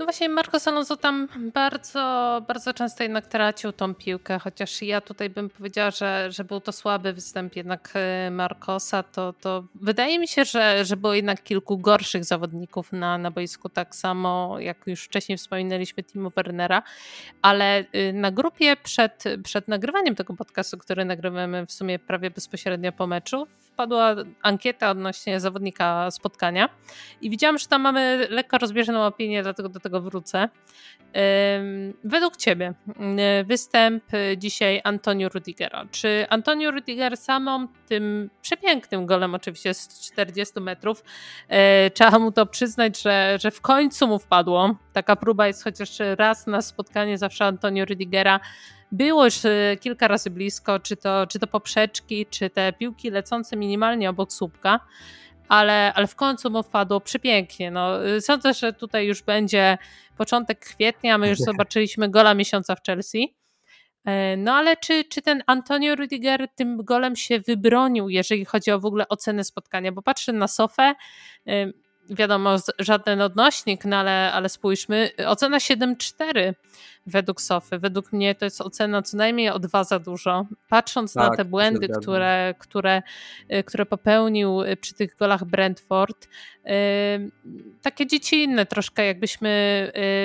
No 0.00 0.06
właśnie 0.06 0.28
Marcos 0.28 0.68
Alonso 0.68 0.96
tam 0.96 1.28
bardzo, 1.54 2.42
bardzo 2.48 2.74
często 2.74 3.02
jednak 3.02 3.26
tracił 3.26 3.72
tą 3.72 3.94
piłkę, 3.94 4.38
chociaż 4.38 4.82
ja 4.82 5.00
tutaj 5.00 5.30
bym 5.30 5.50
powiedziała, 5.50 5.90
że, 5.90 6.28
że 6.32 6.44
był 6.44 6.60
to 6.60 6.72
słaby 6.72 7.12
występ 7.12 7.56
jednak 7.56 7.92
e, 7.94 8.30
Marcosa, 8.30 9.02
to, 9.02 9.32
to 9.32 9.64
wydaje 9.74 10.18
mi 10.18 10.28
się, 10.28 10.44
że, 10.44 10.84
że 10.84 10.96
było 10.96 11.14
jednak 11.14 11.42
kilku 11.42 11.78
gorszych 11.78 12.24
zawodników 12.24 12.92
na, 12.92 13.18
na 13.18 13.30
boisku, 13.30 13.68
tak 13.68 13.94
samo 13.94 14.60
jak 14.60 14.76
już 14.86 15.04
wcześniej 15.04 15.38
wspominaliśmy 15.38 16.02
Timo 16.02 16.30
Wernera, 16.30 16.82
ale 17.42 17.84
y, 17.94 18.12
na 18.12 18.30
grupie 18.30 18.76
przed, 18.76 19.24
przed 19.44 19.68
nagrywaniem 19.68 20.14
tego 20.14 20.34
podcastu, 20.34 20.78
który 20.78 21.04
nagrywamy 21.04 21.66
w 21.66 21.72
sumie 21.72 21.98
prawie 21.98 22.30
bezpośrednio 22.30 22.92
po 22.92 23.06
meczu, 23.06 23.46
wpadła 23.72 24.14
ankieta 24.42 24.90
odnośnie 24.90 25.40
zawodnika 25.40 26.10
spotkania 26.10 26.68
i 27.20 27.30
widziałam, 27.30 27.58
że 27.58 27.66
tam 27.66 27.82
mamy 27.82 28.26
lekko 28.30 28.58
rozbieżną 28.58 29.06
opinię, 29.06 29.42
dlatego 29.42 29.68
do 29.68 29.80
tego 29.80 30.00
wrócę. 30.00 30.48
Według 32.04 32.36
Ciebie 32.36 32.74
występ 33.44 34.04
dzisiaj 34.36 34.80
Antonio 34.84 35.28
Rudigera. 35.28 35.86
Czy 35.90 36.26
Antonio 36.28 36.70
Rudiger 36.70 37.16
samą 37.16 37.68
tym 37.88 38.30
przepięknym 38.42 39.06
golem 39.06 39.34
oczywiście 39.34 39.74
z 39.74 40.00
40 40.12 40.60
metrów, 40.60 41.04
e, 41.48 41.90
trzeba 41.90 42.18
mu 42.18 42.32
to 42.32 42.46
przyznać, 42.46 43.02
że, 43.02 43.38
że 43.40 43.50
w 43.50 43.60
końcu 43.60 44.06
mu 44.06 44.18
wpadło. 44.18 44.74
Taka 44.92 45.16
próba 45.16 45.46
jest 45.46 45.64
chociaż 45.64 45.98
raz 46.18 46.46
na 46.46 46.62
spotkanie 46.62 47.18
zawsze 47.18 47.44
Antonio 47.44 47.84
Rudigera 47.84 48.40
było 48.92 49.24
już 49.24 49.44
e, 49.44 49.76
kilka 49.80 50.08
razy 50.08 50.30
blisko, 50.30 50.80
czy 50.80 50.96
to, 50.96 51.26
czy 51.26 51.38
to 51.38 51.46
poprzeczki, 51.46 52.26
czy 52.26 52.50
te 52.50 52.72
piłki 52.72 53.10
lecące 53.10 53.56
minimalnie 53.56 54.10
obok 54.10 54.32
słupka, 54.32 54.80
ale, 55.48 55.92
ale 55.94 56.06
w 56.06 56.14
końcu 56.14 56.50
mu 56.50 56.62
wpadło 56.62 57.00
przepięknie. 57.00 57.70
No, 57.70 57.90
sądzę, 58.20 58.54
że 58.54 58.72
tutaj 58.72 59.06
już 59.06 59.22
będzie 59.22 59.78
początek 60.16 60.58
kwietnia, 60.58 61.18
my 61.18 61.28
już 61.28 61.38
zobaczyliśmy 61.50 62.08
gola 62.08 62.34
miesiąca 62.34 62.76
w 62.76 62.82
Chelsea. 62.86 63.36
E, 64.04 64.36
no 64.36 64.54
ale 64.54 64.76
czy, 64.76 65.04
czy 65.04 65.22
ten 65.22 65.42
Antonio 65.46 65.96
Rudiger 65.96 66.48
tym 66.54 66.84
golem 66.84 67.16
się 67.16 67.40
wybronił, 67.40 68.08
jeżeli 68.08 68.44
chodzi 68.44 68.70
o 68.70 68.80
w 68.80 68.84
ogóle 68.84 69.08
ocenę 69.08 69.44
spotkania? 69.44 69.92
Bo 69.92 70.02
patrzę 70.02 70.32
na 70.32 70.48
Sofę, 70.48 70.94
wiadomo, 72.10 72.56
żaden 72.78 73.20
odnośnik, 73.20 73.84
no 73.84 73.96
ale, 73.96 74.32
ale 74.32 74.48
spójrzmy, 74.48 75.10
ocena 75.26 75.58
7,4 75.58 76.54
według 77.10 77.40
Sofy. 77.40 77.78
Według 77.78 78.12
mnie 78.12 78.34
to 78.34 78.44
jest 78.44 78.60
ocena 78.60 79.02
co 79.02 79.16
najmniej 79.16 79.50
o 79.50 79.58
dwa 79.58 79.84
za 79.84 79.98
dużo. 79.98 80.46
Patrząc 80.68 81.14
tak, 81.14 81.30
na 81.30 81.36
te 81.36 81.44
błędy, 81.44 81.88
które, 81.88 82.54
które, 82.58 83.02
y, 83.54 83.64
które 83.64 83.86
popełnił 83.86 84.62
y, 84.62 84.76
przy 84.76 84.94
tych 84.94 85.16
golach 85.16 85.44
Brentford, 85.44 86.28
yy, 86.64 86.72
takie 87.82 88.06
dziecinne 88.06 88.66
troszkę, 88.66 89.06
jakbyśmy 89.06 89.50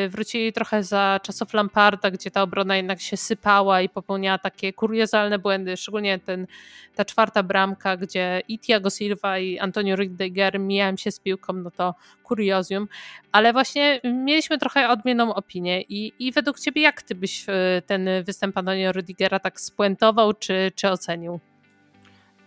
wrócili 0.09 0.53
trochę 0.53 0.83
za 0.83 1.19
czasów 1.23 1.53
Lamparda, 1.53 2.11
gdzie 2.11 2.31
ta 2.31 2.41
obrona 2.41 2.77
jednak 2.77 3.01
się 3.01 3.17
sypała 3.17 3.81
i 3.81 3.89
popełniała 3.89 4.37
takie 4.37 4.73
kuriozalne 4.73 5.39
błędy, 5.39 5.77
szczególnie 5.77 6.19
ten, 6.19 6.47
ta 6.95 7.05
czwarta 7.05 7.43
bramka, 7.43 7.97
gdzie 7.97 8.41
i 8.47 8.59
Thiago 8.59 8.89
Silva 8.89 9.39
i 9.39 9.59
Antonio 9.59 9.95
Rüdiger 9.95 10.59
mijają 10.59 10.97
się 10.97 11.11
z 11.11 11.19
piłką, 11.19 11.53
no 11.53 11.71
to 11.71 11.95
kuriozum, 12.25 12.87
ale 13.31 13.53
właśnie 13.53 14.01
mieliśmy 14.03 14.57
trochę 14.57 14.89
odmienną 14.89 15.33
opinię 15.33 15.81
i, 15.81 16.13
i 16.19 16.31
według 16.31 16.59
ciebie 16.59 16.81
jak 16.81 17.01
ty 17.01 17.15
byś 17.15 17.45
e, 17.47 17.81
ten 17.85 18.09
występ 18.23 18.57
Antonio 18.57 18.91
Rudigera 18.91 19.39
tak 19.39 19.59
spuentował 19.59 20.33
czy, 20.33 20.71
czy 20.75 20.89
ocenił? 20.89 21.39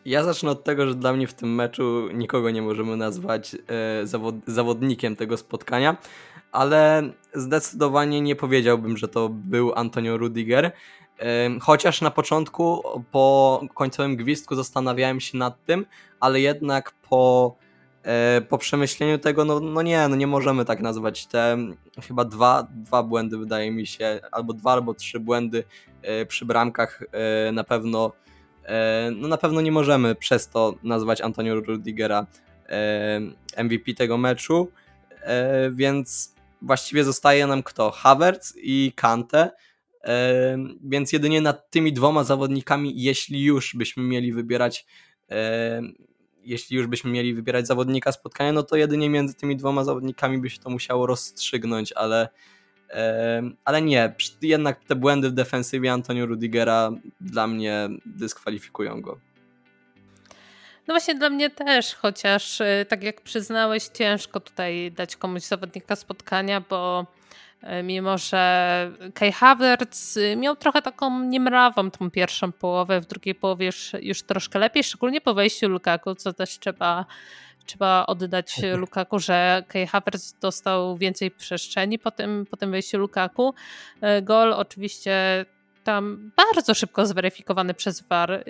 Ja 0.04 0.25
zacznę 0.25 0.50
od 0.50 0.64
tego, 0.64 0.87
że 0.87 0.94
dla 0.94 1.12
mnie 1.12 1.26
w 1.26 1.35
tym 1.35 1.54
meczu 1.54 2.08
nikogo 2.14 2.50
nie 2.50 2.62
możemy 2.62 2.97
nazwać 2.97 3.54
e, 3.54 4.06
zawod 4.06 4.35
zawodnikiem 4.47 5.16
tego 5.16 5.37
spotkania, 5.37 5.97
ale 6.52 7.02
zdecydowanie 7.35 8.20
nie 8.20 8.37
powiedziałbym, 8.37 8.97
że 8.97 9.08
to 9.08 9.28
był 9.28 9.73
Antonio 9.75 10.16
Rudiger. 10.16 10.73
E, 11.20 11.50
chociaż 11.61 12.00
na 12.00 12.11
początku, 12.11 12.82
po 13.11 13.61
końcowym 13.75 14.16
gwizdku 14.16 14.54
zastanawiałem 14.54 15.20
się 15.20 15.38
nad 15.38 15.64
tym, 15.64 15.87
ale 16.20 16.40
jednak 16.40 16.92
po 17.11 17.56
po 18.48 18.58
przemyśleniu 18.58 19.18
tego, 19.18 19.44
no, 19.44 19.60
no 19.60 19.82
nie, 19.82 20.08
no 20.08 20.16
nie 20.16 20.26
możemy 20.26 20.64
tak 20.64 20.80
nazwać. 20.80 21.26
Te 21.26 21.56
chyba 22.06 22.24
dwa, 22.24 22.68
dwa 22.70 23.02
błędy, 23.02 23.38
wydaje 23.38 23.70
mi 23.70 23.86
się, 23.86 24.20
albo 24.32 24.52
dwa, 24.52 24.72
albo 24.72 24.94
trzy 24.94 25.20
błędy 25.20 25.64
e, 26.02 26.26
przy 26.26 26.44
bramkach 26.44 27.02
e, 27.12 27.52
na 27.52 27.64
pewno, 27.64 28.12
no 29.16 29.28
na 29.28 29.36
pewno 29.36 29.60
nie 29.60 29.72
możemy 29.72 30.14
przez 30.14 30.48
to 30.48 30.74
nazwać 30.82 31.20
Antonio 31.20 31.54
Rudigera 31.54 32.26
MVP 33.64 33.94
tego 33.94 34.18
meczu, 34.18 34.68
więc 35.70 36.34
właściwie 36.62 37.04
zostaje 37.04 37.46
nam 37.46 37.62
kto? 37.62 37.90
Havertz 37.90 38.52
i 38.56 38.92
Kante, 38.96 39.50
więc 40.84 41.12
jedynie 41.12 41.40
nad 41.40 41.70
tymi 41.70 41.92
dwoma 41.92 42.24
zawodnikami, 42.24 43.02
jeśli 43.02 43.44
już 43.44 43.74
byśmy 43.76 44.02
mieli 44.02 44.32
wybierać 44.32 44.86
jeśli 46.48 46.76
już 46.76 46.86
byśmy 46.86 47.10
mieli 47.10 47.34
wybierać 47.34 47.66
zawodnika 47.66 48.12
spotkania, 48.12 48.52
no 48.52 48.62
to 48.62 48.76
jedynie 48.76 49.10
między 49.10 49.34
tymi 49.34 49.56
dwoma 49.56 49.84
zawodnikami 49.84 50.38
by 50.38 50.50
się 50.50 50.58
to 50.58 50.70
musiało 50.70 51.06
rozstrzygnąć, 51.06 51.92
ale, 51.92 52.28
ale 53.64 53.82
nie, 53.82 54.14
jednak 54.42 54.84
te 54.84 54.96
błędy 54.96 55.30
w 55.30 55.32
defensywie 55.32 55.92
Antonio 55.92 56.26
Rudigera 56.26 56.90
dla 57.20 57.46
mnie 57.46 57.88
dyskwalifikują 58.06 59.00
go. 59.00 59.18
No 60.88 60.94
właśnie 60.94 61.14
dla 61.14 61.30
mnie 61.30 61.50
też, 61.50 61.94
chociaż 61.94 62.60
e, 62.60 62.86
tak 62.88 63.02
jak 63.02 63.20
przyznałeś, 63.20 63.84
ciężko 63.84 64.40
tutaj 64.40 64.92
dać 64.92 65.16
komuś 65.16 65.42
zawodnika 65.42 65.96
spotkania, 65.96 66.60
bo 66.70 67.06
mimo 67.82 68.18
że 68.18 68.92
Kai 69.14 69.32
Havertz 69.32 70.16
y, 70.16 70.36
miał 70.36 70.56
trochę 70.56 70.82
taką 70.82 71.22
niemrawą 71.22 71.90
tą 71.90 72.10
pierwszą 72.10 72.52
połowę, 72.52 73.00
w 73.00 73.06
drugiej 73.06 73.34
połowie 73.34 73.66
już, 73.66 73.92
już 74.00 74.22
troszkę 74.22 74.58
lepiej, 74.58 74.84
szczególnie 74.84 75.20
po 75.20 75.34
wejściu 75.34 75.68
Lukaku, 75.68 76.14
co 76.14 76.32
też 76.32 76.58
trzeba, 76.58 77.06
trzeba 77.66 78.06
oddać 78.06 78.56
Lukaku, 78.76 79.18
że 79.18 79.64
Kai 79.68 79.86
Havertz 79.86 80.34
dostał 80.40 80.96
więcej 80.96 81.30
przestrzeni 81.30 81.98
po 81.98 82.10
tym, 82.10 82.46
po 82.50 82.56
tym 82.56 82.70
wejściu 82.70 82.98
Lukaku. 82.98 83.54
E, 84.00 84.22
gol 84.22 84.52
oczywiście 84.52 85.46
tam 85.88 86.30
bardzo 86.37 86.75
szybko 86.75 87.07
zweryfikowany 87.07 87.75
przez 87.75 88.09
VAR. 88.09 88.33
Y, 88.33 88.42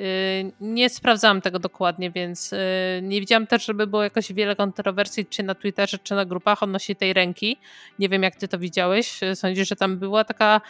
nie 0.61 0.91
sprawdzałam 0.91 1.41
tego 1.41 1.59
dokładnie, 1.59 2.11
więc 2.11 2.53
y, 2.53 2.57
nie 3.03 3.21
widziałam 3.21 3.47
też, 3.47 3.65
żeby 3.65 3.87
było 3.87 4.03
jakoś 4.03 4.33
wiele 4.33 4.57
kontrowersji, 4.57 5.27
czy 5.27 5.43
na 5.43 5.55
Twitterze, 5.55 5.99
czy 5.99 6.15
na 6.15 6.25
grupach 6.25 6.63
odnośnie 6.63 6.95
tej 6.95 7.13
ręki. 7.13 7.57
Nie 7.99 8.09
wiem, 8.09 8.23
jak 8.23 8.37
ty 8.37 8.49
to 8.49 8.59
widziałeś. 8.59 9.21
Sądzisz, 9.35 9.69
że 9.69 9.77
tam 9.77 9.97
była 9.97 10.25
taka 10.25 10.61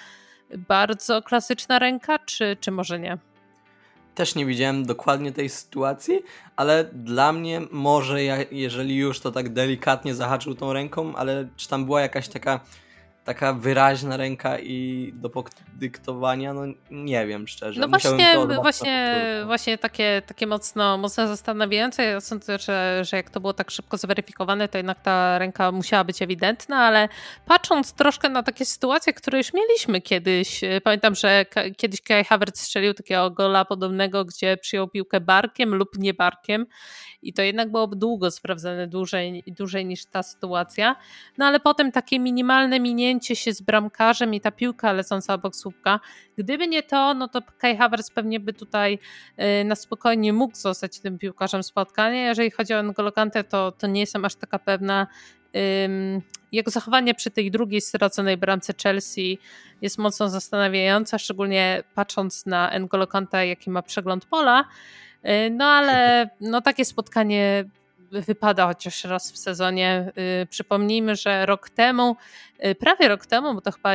bardzo 0.68 1.22
klasyczna 1.22 1.78
ręka, 1.78 2.18
czy, 2.18 2.56
czy 2.60 2.70
może 2.70 2.98
nie? 2.98 3.18
Też 4.14 4.34
nie 4.34 4.46
widziałem 4.46 4.86
dokładnie 4.86 5.32
tej 5.32 5.48
sytuacji, 5.48 6.22
ale 6.56 6.84
dla 6.92 7.32
mnie 7.32 7.60
może, 7.70 8.22
jeżeli 8.50 8.96
już 8.96 9.20
to 9.20 9.32
tak 9.32 9.48
delikatnie 9.48 10.14
zahaczył 10.14 10.54
tą 10.54 10.72
ręką, 10.72 11.16
ale 11.16 11.48
czy 11.56 11.68
tam 11.68 11.84
była 11.84 12.00
jakaś 12.00 12.28
taka 12.28 12.60
taka 13.28 13.52
wyraźna 13.52 14.16
ręka 14.16 14.58
i 14.58 15.10
do 15.14 15.30
podyktowania, 15.30 16.54
no 16.54 16.62
nie 16.90 17.26
wiem 17.26 17.48
szczerze. 17.48 17.80
No 17.80 17.88
właśnie, 17.88 18.34
właśnie, 18.62 19.16
właśnie 19.46 19.78
takie, 19.78 20.22
takie 20.26 20.46
mocno, 20.46 20.98
mocno 20.98 21.28
zastanawiające. 21.28 22.04
Ja 22.04 22.20
sądzę, 22.20 22.58
że, 22.58 23.04
że 23.04 23.16
jak 23.16 23.30
to 23.30 23.40
było 23.40 23.52
tak 23.52 23.70
szybko 23.70 23.96
zweryfikowane, 23.96 24.68
to 24.68 24.78
jednak 24.78 25.00
ta 25.00 25.38
ręka 25.38 25.72
musiała 25.72 26.04
być 26.04 26.22
ewidentna, 26.22 26.76
ale 26.76 27.08
patrząc 27.46 27.92
troszkę 27.92 28.28
na 28.28 28.42
takie 28.42 28.64
sytuacje, 28.64 29.12
które 29.12 29.38
już 29.38 29.54
mieliśmy 29.54 30.00
kiedyś, 30.00 30.64
e, 30.64 30.80
pamiętam, 30.80 31.14
że 31.14 31.46
kiedyś 31.76 32.02
Kai 32.02 32.24
Havertz 32.24 32.60
strzelił 32.60 32.94
takiego 32.94 33.30
gola 33.30 33.64
podobnego, 33.64 34.24
gdzie 34.24 34.56
przyjął 34.56 34.88
piłkę 34.88 35.20
barkiem 35.20 35.74
lub 35.74 35.98
nie 35.98 36.14
barkiem 36.14 36.66
i 37.22 37.32
to 37.32 37.42
jednak 37.42 37.70
było 37.70 37.86
długo 37.86 38.30
sprawdzane, 38.30 38.86
dłużej, 38.86 39.44
dłużej 39.46 39.86
niż 39.86 40.06
ta 40.06 40.22
sytuacja. 40.22 40.96
No 41.38 41.46
ale 41.46 41.60
potem 41.60 41.92
takie 41.92 42.18
minimalne 42.18 42.80
minięcie 42.80 43.17
się 43.26 43.52
z 43.52 43.60
bramkarzem 43.60 44.34
i 44.34 44.40
ta 44.40 44.50
piłka 44.50 44.92
lecąca 44.92 45.34
obok 45.34 45.56
słupka. 45.56 46.00
Gdyby 46.38 46.68
nie 46.68 46.82
to, 46.82 47.14
no 47.14 47.28
to 47.28 47.42
Kai 47.58 47.76
Havertz 47.76 48.10
pewnie 48.14 48.40
by 48.40 48.52
tutaj 48.52 48.98
y, 49.60 49.64
na 49.64 49.74
spokojnie 49.74 50.32
mógł 50.32 50.56
zostać 50.56 51.00
tym 51.00 51.18
piłkarzem 51.18 51.62
spotkania. 51.62 52.26
Jeżeli 52.26 52.50
chodzi 52.50 52.74
o 52.74 52.82
N'Golo 52.82 53.44
to, 53.48 53.72
to 53.72 53.86
nie 53.86 54.00
jestem 54.00 54.24
aż 54.24 54.34
taka 54.34 54.58
pewna. 54.58 55.06
Jego 56.52 56.70
zachowanie 56.70 57.14
przy 57.14 57.30
tej 57.30 57.50
drugiej 57.50 57.80
straconej 57.80 58.36
bramce 58.36 58.72
Chelsea 58.82 59.38
jest 59.82 59.98
mocno 59.98 60.28
zastanawiające, 60.28 61.18
szczególnie 61.18 61.82
patrząc 61.94 62.46
na 62.46 62.70
N'Golo 62.80 63.06
Kante, 63.06 63.46
jaki 63.46 63.70
ma 63.70 63.82
przegląd 63.82 64.24
pola. 64.24 64.64
Y, 65.24 65.50
no 65.50 65.64
ale 65.64 66.28
no, 66.40 66.60
takie 66.60 66.84
spotkanie 66.84 67.64
wypada 68.10 68.66
chociaż 68.66 69.04
raz 69.04 69.32
w 69.32 69.38
sezonie. 69.38 70.12
Y, 70.42 70.46
przypomnijmy, 70.46 71.16
że 71.16 71.46
rok 71.46 71.70
temu, 71.70 72.16
y, 72.66 72.74
prawie 72.74 73.08
rok 73.08 73.26
temu, 73.26 73.54
bo 73.54 73.60
to 73.60 73.72
chyba 73.72 73.90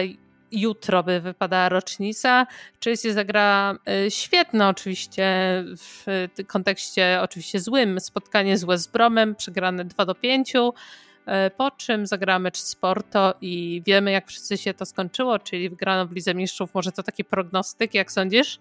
jutro 0.51 1.03
by 1.03 1.19
wypadała 1.19 1.69
rocznica. 1.69 2.47
Chelsea 2.83 3.11
zagra 3.11 3.75
świetne 4.09 4.67
oczywiście 4.67 5.25
w 5.77 6.05
kontekście 6.47 7.19
oczywiście 7.21 7.59
złym 7.59 7.99
spotkanie 7.99 8.57
z 8.57 8.63
West 8.63 8.91
Bromem, 8.91 9.35
przegrane 9.35 9.85
2 9.85 10.05
do 10.05 10.15
5, 10.15 10.53
po 11.57 11.71
czym 11.71 12.07
zagramy 12.07 12.43
mecz 12.43 12.75
Porto 12.81 13.33
i 13.41 13.81
wiemy 13.85 14.11
jak 14.11 14.27
wszyscy 14.27 14.57
się 14.57 14.73
to 14.73 14.85
skończyło, 14.85 15.39
czyli 15.39 15.69
wygrano 15.69 16.07
w 16.07 16.11
Lidze 16.11 16.33
Mistrzów. 16.33 16.73
Może 16.73 16.91
to 16.91 17.03
taki 17.03 17.23
prognostyk, 17.23 17.93
jak 17.93 18.11
sądzisz? 18.11 18.59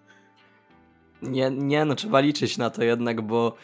Nie, 1.23 1.51
nie, 1.51 1.85
no 1.85 1.95
trzeba 1.95 2.19
liczyć 2.19 2.57
na 2.57 2.69
to 2.69 2.83
jednak, 2.83 3.21
bo 3.21 3.55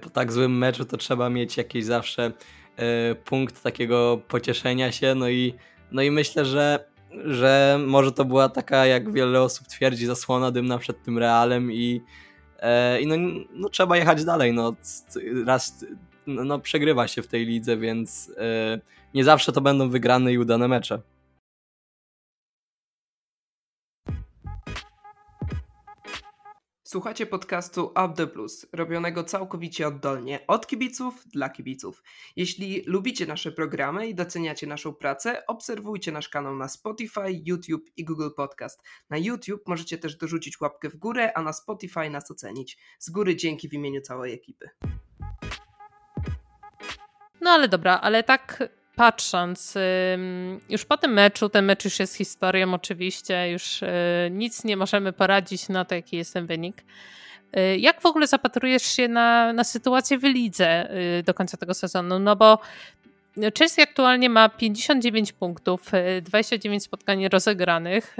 po 0.00 0.10
tak 0.10 0.32
złym 0.32 0.58
meczu 0.58 0.84
to 0.84 0.96
trzeba 0.96 1.30
mieć 1.30 1.56
jakiś 1.56 1.84
zawsze 1.84 2.32
e, 2.76 3.14
punkt 3.14 3.62
takiego 3.62 4.20
pocieszenia 4.28 4.92
się, 4.92 5.14
no 5.14 5.28
i, 5.28 5.54
no 5.92 6.02
i 6.02 6.10
myślę, 6.10 6.44
że, 6.44 6.84
że 7.24 7.80
może 7.86 8.12
to 8.12 8.24
była 8.24 8.48
taka, 8.48 8.86
jak 8.86 9.12
wiele 9.12 9.42
osób 9.42 9.66
twierdzi, 9.66 10.06
zasłona 10.06 10.50
dymna 10.50 10.78
przed 10.78 11.02
tym 11.02 11.18
Realem 11.18 11.72
i 11.72 12.02
I 13.00 13.06
no, 13.06 13.16
no 13.52 13.68
trzeba 13.68 13.96
jechać 13.96 14.24
dalej. 14.24 14.52
No, 14.52 14.76
raz 15.46 15.84
no, 16.26 16.44
no, 16.44 16.58
przegrywa 16.58 17.08
się 17.08 17.22
w 17.22 17.26
tej 17.26 17.46
lidze, 17.46 17.76
więc 17.76 18.32
nie 19.14 19.24
zawsze 19.24 19.52
to 19.52 19.60
będą 19.60 19.90
wygrane 19.90 20.32
i 20.32 20.38
udane 20.38 20.68
mecze. 20.68 21.00
Słuchacie 26.90 27.26
podcastu 27.26 27.86
Up 27.86 28.12
the 28.16 28.26
Plus, 28.26 28.66
robionego 28.72 29.24
całkowicie 29.24 29.88
oddolnie 29.88 30.46
od 30.46 30.66
kibiców 30.66 31.28
dla 31.28 31.50
kibiców. 31.50 32.02
Jeśli 32.36 32.82
lubicie 32.86 33.26
nasze 33.26 33.52
programy 33.52 34.08
i 34.08 34.14
doceniacie 34.14 34.66
naszą 34.66 34.94
pracę, 34.94 35.46
obserwujcie 35.46 36.12
nasz 36.12 36.28
kanał 36.28 36.56
na 36.56 36.68
Spotify, 36.68 37.42
YouTube 37.44 37.90
i 37.96 38.04
Google 38.04 38.28
Podcast. 38.36 38.82
Na 39.10 39.18
YouTube 39.18 39.68
możecie 39.68 39.98
też 39.98 40.16
dorzucić 40.16 40.60
łapkę 40.60 40.88
w 40.88 40.96
górę, 40.96 41.32
a 41.34 41.42
na 41.42 41.52
Spotify 41.52 42.10
nas 42.10 42.30
ocenić. 42.30 42.78
Z 42.98 43.10
góry 43.10 43.36
dzięki 43.36 43.68
w 43.68 43.72
imieniu 43.72 44.00
całej 44.00 44.34
ekipy. 44.34 44.70
No 47.40 47.50
ale 47.50 47.68
dobra, 47.68 48.00
ale 48.00 48.22
tak 48.22 48.68
patrząc, 49.00 49.74
już 50.68 50.84
po 50.84 50.96
tym 50.96 51.12
meczu, 51.12 51.48
ten 51.48 51.64
mecz 51.64 51.84
już 51.84 51.98
jest 51.98 52.16
historią 52.16 52.74
oczywiście, 52.74 53.50
już 53.50 53.82
y, 53.82 53.88
nic 54.30 54.64
nie 54.64 54.76
możemy 54.76 55.12
poradzić 55.12 55.68
na 55.68 55.84
to, 55.84 55.94
jaki 55.94 56.16
jest 56.16 56.34
ten 56.34 56.46
wynik. 56.46 56.84
Y, 57.56 57.78
jak 57.78 58.00
w 58.00 58.06
ogóle 58.06 58.26
zapatrujesz 58.26 58.82
się 58.82 59.08
na, 59.08 59.52
na 59.52 59.64
sytuację 59.64 60.18
w 60.18 60.22
lidze 60.22 60.94
y, 61.18 61.22
do 61.22 61.34
końca 61.34 61.56
tego 61.56 61.74
sezonu? 61.74 62.18
No 62.18 62.36
bo 62.36 62.58
Chelsea 63.58 63.82
aktualnie 63.82 64.30
ma 64.30 64.48
59 64.48 65.32
punktów, 65.32 65.90
29 66.22 66.82
spotkań 66.82 67.28
rozegranych. 67.28 68.16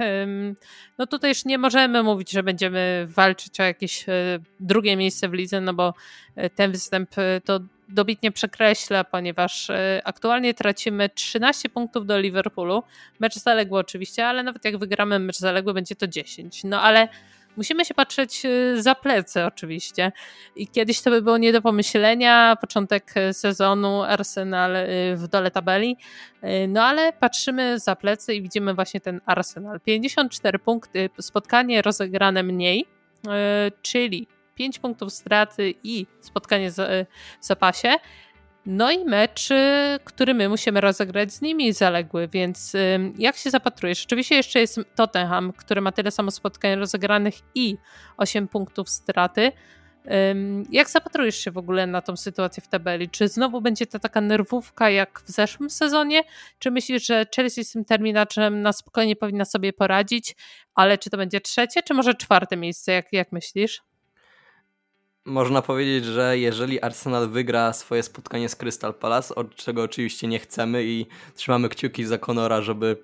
No 0.97 1.07
tutaj 1.07 1.31
już 1.31 1.45
nie 1.45 1.57
możemy 1.57 2.03
mówić, 2.03 2.31
że 2.31 2.43
będziemy 2.43 3.07
walczyć 3.09 3.59
o 3.59 3.63
jakieś 3.63 4.05
drugie 4.59 4.97
miejsce 4.97 5.29
w 5.29 5.33
lidze, 5.33 5.61
no 5.61 5.73
bo 5.73 5.93
ten 6.55 6.71
występ 6.71 7.09
to 7.45 7.59
dobitnie 7.91 8.31
przekreśla, 8.31 9.03
ponieważ 9.03 9.69
e, 9.69 10.01
aktualnie 10.05 10.53
tracimy 10.53 11.09
13 11.09 11.69
punktów 11.69 12.05
do 12.05 12.19
Liverpoolu. 12.19 12.83
Mecz 13.19 13.35
zaległy 13.35 13.79
oczywiście, 13.79 14.27
ale 14.27 14.43
nawet 14.43 14.65
jak 14.65 14.77
wygramy 14.77 15.19
mecz 15.19 15.37
zaległy, 15.37 15.73
będzie 15.73 15.95
to 15.95 16.07
10. 16.07 16.63
No 16.63 16.81
ale 16.81 17.07
musimy 17.57 17.85
się 17.85 17.93
patrzeć 17.93 18.45
e, 18.45 18.81
za 18.81 18.95
plecy 18.95 19.45
oczywiście. 19.45 20.11
I 20.55 20.67
kiedyś 20.67 21.01
to 21.01 21.09
by 21.09 21.21
było 21.21 21.37
nie 21.37 21.53
do 21.53 21.61
pomyślenia, 21.61 22.55
początek 22.61 23.13
sezonu, 23.31 24.03
Arsenal 24.03 24.75
e, 24.75 24.85
w 25.15 25.27
dole 25.27 25.51
tabeli. 25.51 25.97
No 26.67 26.83
ale 26.83 27.13
patrzymy 27.13 27.79
za 27.79 27.95
plecy 27.95 28.35
i 28.35 28.41
widzimy 28.41 28.73
właśnie 28.73 29.01
ten 29.01 29.21
Arsenal. 29.25 29.79
54 29.79 30.59
punkty, 30.59 31.09
spotkanie 31.19 31.81
rozegrane 31.81 32.43
mniej, 32.43 32.85
czyli 33.81 34.27
5 34.61 34.79
punktów 34.79 35.13
straty 35.13 35.73
i 35.83 36.05
spotkanie 36.19 36.71
w 36.71 37.05
zapasie. 37.41 37.95
No 38.65 38.91
i 38.91 39.05
mecz, 39.05 39.49
który 40.03 40.33
my 40.33 40.49
musimy 40.49 40.81
rozegrać 40.81 41.33
z 41.33 41.41
nimi 41.41 41.73
zaległy, 41.73 42.27
więc 42.27 42.73
jak 43.17 43.35
się 43.37 43.49
zapatrujesz? 43.49 44.05
Oczywiście 44.05 44.35
jeszcze 44.35 44.59
jest 44.59 44.79
Tottenham, 44.95 45.53
który 45.53 45.81
ma 45.81 45.91
tyle 45.91 46.11
samo 46.11 46.31
spotkań 46.31 46.75
rozegranych 46.75 47.33
i 47.55 47.77
8 48.17 48.47
punktów 48.47 48.89
straty. 48.89 49.51
Jak 50.71 50.89
zapatrujesz 50.89 51.35
się 51.37 51.51
w 51.51 51.57
ogóle 51.57 51.87
na 51.87 52.01
tą 52.01 52.17
sytuację 52.17 52.63
w 52.63 52.67
tabeli? 52.67 53.09
Czy 53.09 53.27
znowu 53.27 53.61
będzie 53.61 53.87
to 53.87 53.99
taka 53.99 54.21
nerwówka 54.21 54.89
jak 54.89 55.21
w 55.25 55.29
zeszłym 55.29 55.69
sezonie? 55.69 56.23
Czy 56.59 56.71
myślisz, 56.71 57.05
że 57.05 57.25
Chelsea 57.35 57.63
z 57.63 57.71
tym 57.71 57.85
terminaczem 57.85 58.61
na 58.61 58.73
spokojnie 58.73 59.15
powinna 59.15 59.45
sobie 59.45 59.73
poradzić? 59.73 60.35
Ale 60.75 60.97
czy 60.97 61.09
to 61.09 61.17
będzie 61.17 61.41
trzecie, 61.41 61.83
czy 61.83 61.93
może 61.93 62.13
czwarte 62.13 62.57
miejsce? 62.57 62.91
Jak, 62.91 63.13
jak 63.13 63.31
myślisz? 63.31 63.81
Można 65.25 65.61
powiedzieć, 65.61 66.05
że 66.05 66.37
jeżeli 66.37 66.81
Arsenal 66.81 67.29
wygra 67.29 67.73
swoje 67.73 68.03
spotkanie 68.03 68.49
z 68.49 68.55
Crystal 68.55 68.93
Palace, 68.93 69.35
od 69.35 69.55
czego 69.55 69.83
oczywiście 69.83 70.27
nie 70.27 70.39
chcemy 70.39 70.83
i 70.83 71.05
trzymamy 71.35 71.69
kciuki 71.69 72.05
za 72.05 72.17
Conora, 72.17 72.61
żeby, 72.61 72.97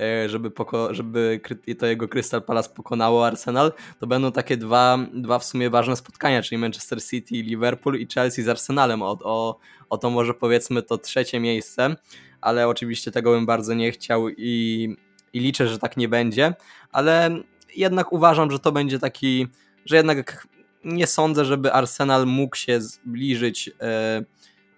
e, 0.00 0.28
żeby, 0.28 0.50
poko- 0.50 0.94
żeby 0.94 1.40
to 1.78 1.86
jego 1.86 2.08
Crystal 2.08 2.42
Palace 2.42 2.70
pokonało 2.74 3.26
Arsenal, 3.26 3.72
to 4.00 4.06
będą 4.06 4.32
takie 4.32 4.56
dwa, 4.56 4.98
dwa 5.14 5.38
w 5.38 5.44
sumie 5.44 5.70
ważne 5.70 5.96
spotkania, 5.96 6.42
czyli 6.42 6.58
Manchester 6.58 7.04
City, 7.04 7.34
Liverpool 7.34 8.00
i 8.00 8.06
Chelsea 8.14 8.42
z 8.42 8.48
Arsenalem. 8.48 9.02
O, 9.02 9.18
o, 9.22 9.58
o 9.90 9.98
to 9.98 10.10
może 10.10 10.34
powiedzmy 10.34 10.82
to 10.82 10.98
trzecie 10.98 11.40
miejsce, 11.40 11.96
ale 12.40 12.68
oczywiście 12.68 13.10
tego 13.10 13.30
bym 13.32 13.46
bardzo 13.46 13.74
nie 13.74 13.92
chciał 13.92 14.28
i, 14.28 14.96
i 15.32 15.40
liczę, 15.40 15.68
że 15.68 15.78
tak 15.78 15.96
nie 15.96 16.08
będzie, 16.08 16.54
ale 16.92 17.30
jednak 17.76 18.12
uważam, 18.12 18.50
że 18.50 18.58
to 18.58 18.72
będzie 18.72 18.98
taki, 18.98 19.46
że 19.84 19.96
jednak 19.96 20.46
nie 20.84 21.06
sądzę, 21.06 21.44
żeby 21.44 21.72
Arsenal 21.72 22.26
mógł 22.26 22.56
się 22.56 22.80
zbliżyć, 22.80 23.70
e, 23.80 24.24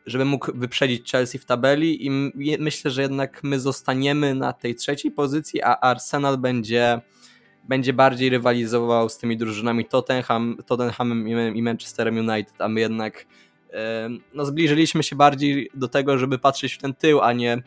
żeby 0.07 0.25
mógł 0.25 0.53
wyprzedzić 0.55 1.11
Chelsea 1.11 1.39
w 1.39 1.45
tabeli 1.45 2.07
i 2.07 2.11
myślę, 2.59 2.91
że 2.91 3.03
jednak 3.03 3.41
my 3.43 3.61
zostaniemy 3.61 4.35
na 4.35 4.53
tej 4.53 4.75
trzeciej 4.75 5.11
pozycji, 5.11 5.63
a 5.63 5.81
Arsenal 5.81 6.39
będzie, 6.39 7.01
będzie 7.69 7.93
bardziej 7.93 8.31
rywalizował 8.31 9.09
z 9.09 9.19
tymi 9.19 9.37
drużynami 9.37 9.85
Tottenham, 9.85 10.57
Tottenhamem 10.67 11.29
i 11.57 11.63
Manchesterem 11.63 12.19
United, 12.19 12.55
a 12.59 12.69
my 12.69 12.81
jednak 12.81 13.27
e, 13.73 14.09
no, 14.35 14.45
zbliżyliśmy 14.45 15.03
się 15.03 15.17
bardziej 15.17 15.71
do 15.75 15.89
tego, 15.89 16.19
żeby 16.19 16.39
patrzeć 16.39 16.75
w 16.75 16.79
ten 16.79 16.95
tył, 16.95 17.21
a 17.21 17.33
nie, 17.33 17.63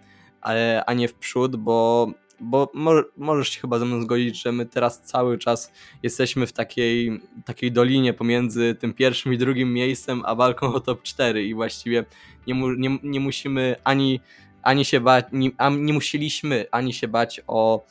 a 0.86 0.94
nie 0.94 1.08
w 1.08 1.14
przód, 1.14 1.56
bo 1.56 2.08
bo 2.40 2.72
możesz 3.18 3.50
się 3.50 3.62
chyba 3.62 3.80
ze 3.80 3.86
mną 3.86 4.02
zgodzić, 4.02 4.42
że 4.42 4.52
my 4.52 4.66
teraz 4.66 5.02
cały 5.02 5.38
czas 5.38 5.72
jesteśmy 6.04 6.48
w 6.48 6.54
takiej, 6.54 7.22
takiej 7.46 7.72
dolinie 7.72 8.14
pomiędzy 8.14 8.76
tym 8.76 8.94
pierwszym 8.94 9.34
i 9.34 9.38
drugim 9.38 9.74
miejscem, 9.74 10.22
a 10.26 10.36
walką 10.36 10.74
o 10.74 10.80
top 10.80 11.02
4 11.02 11.46
i 11.46 11.54
właściwie 11.54 12.06
nie, 12.48 12.54
mu, 12.54 12.74
nie, 12.74 13.00
nie 13.04 13.20
musimy 13.20 13.76
ani, 13.84 14.20
ani 14.62 14.86
się 14.86 15.00
bać, 15.00 15.26
nie, 15.32 15.52
nie 15.78 15.94
musieliśmy 15.94 16.66
ani 16.72 16.94
się 16.94 17.08
bać 17.08 17.42
o, 17.48 17.86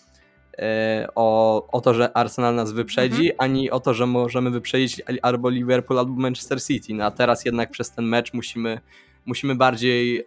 e, 0.58 1.08
o, 1.14 1.66
o 1.72 1.80
to, 1.80 1.94
że 1.94 2.16
Arsenal 2.16 2.54
nas 2.54 2.72
wyprzedzi, 2.72 3.30
mhm. 3.30 3.36
ani 3.38 3.70
o 3.70 3.80
to, 3.80 3.94
że 3.94 4.06
możemy 4.06 4.50
wyprzedzić 4.50 5.02
albo 5.22 5.48
Liverpool, 5.48 5.98
albo 5.98 6.12
Manchester 6.12 6.62
City. 6.62 6.94
No 6.94 7.04
a 7.04 7.10
teraz 7.10 7.44
jednak 7.44 7.70
przez 7.70 7.90
ten 7.90 8.04
mecz 8.04 8.32
musimy, 8.32 8.80
musimy 9.26 9.54
bardziej 9.54 10.18
e, 10.18 10.24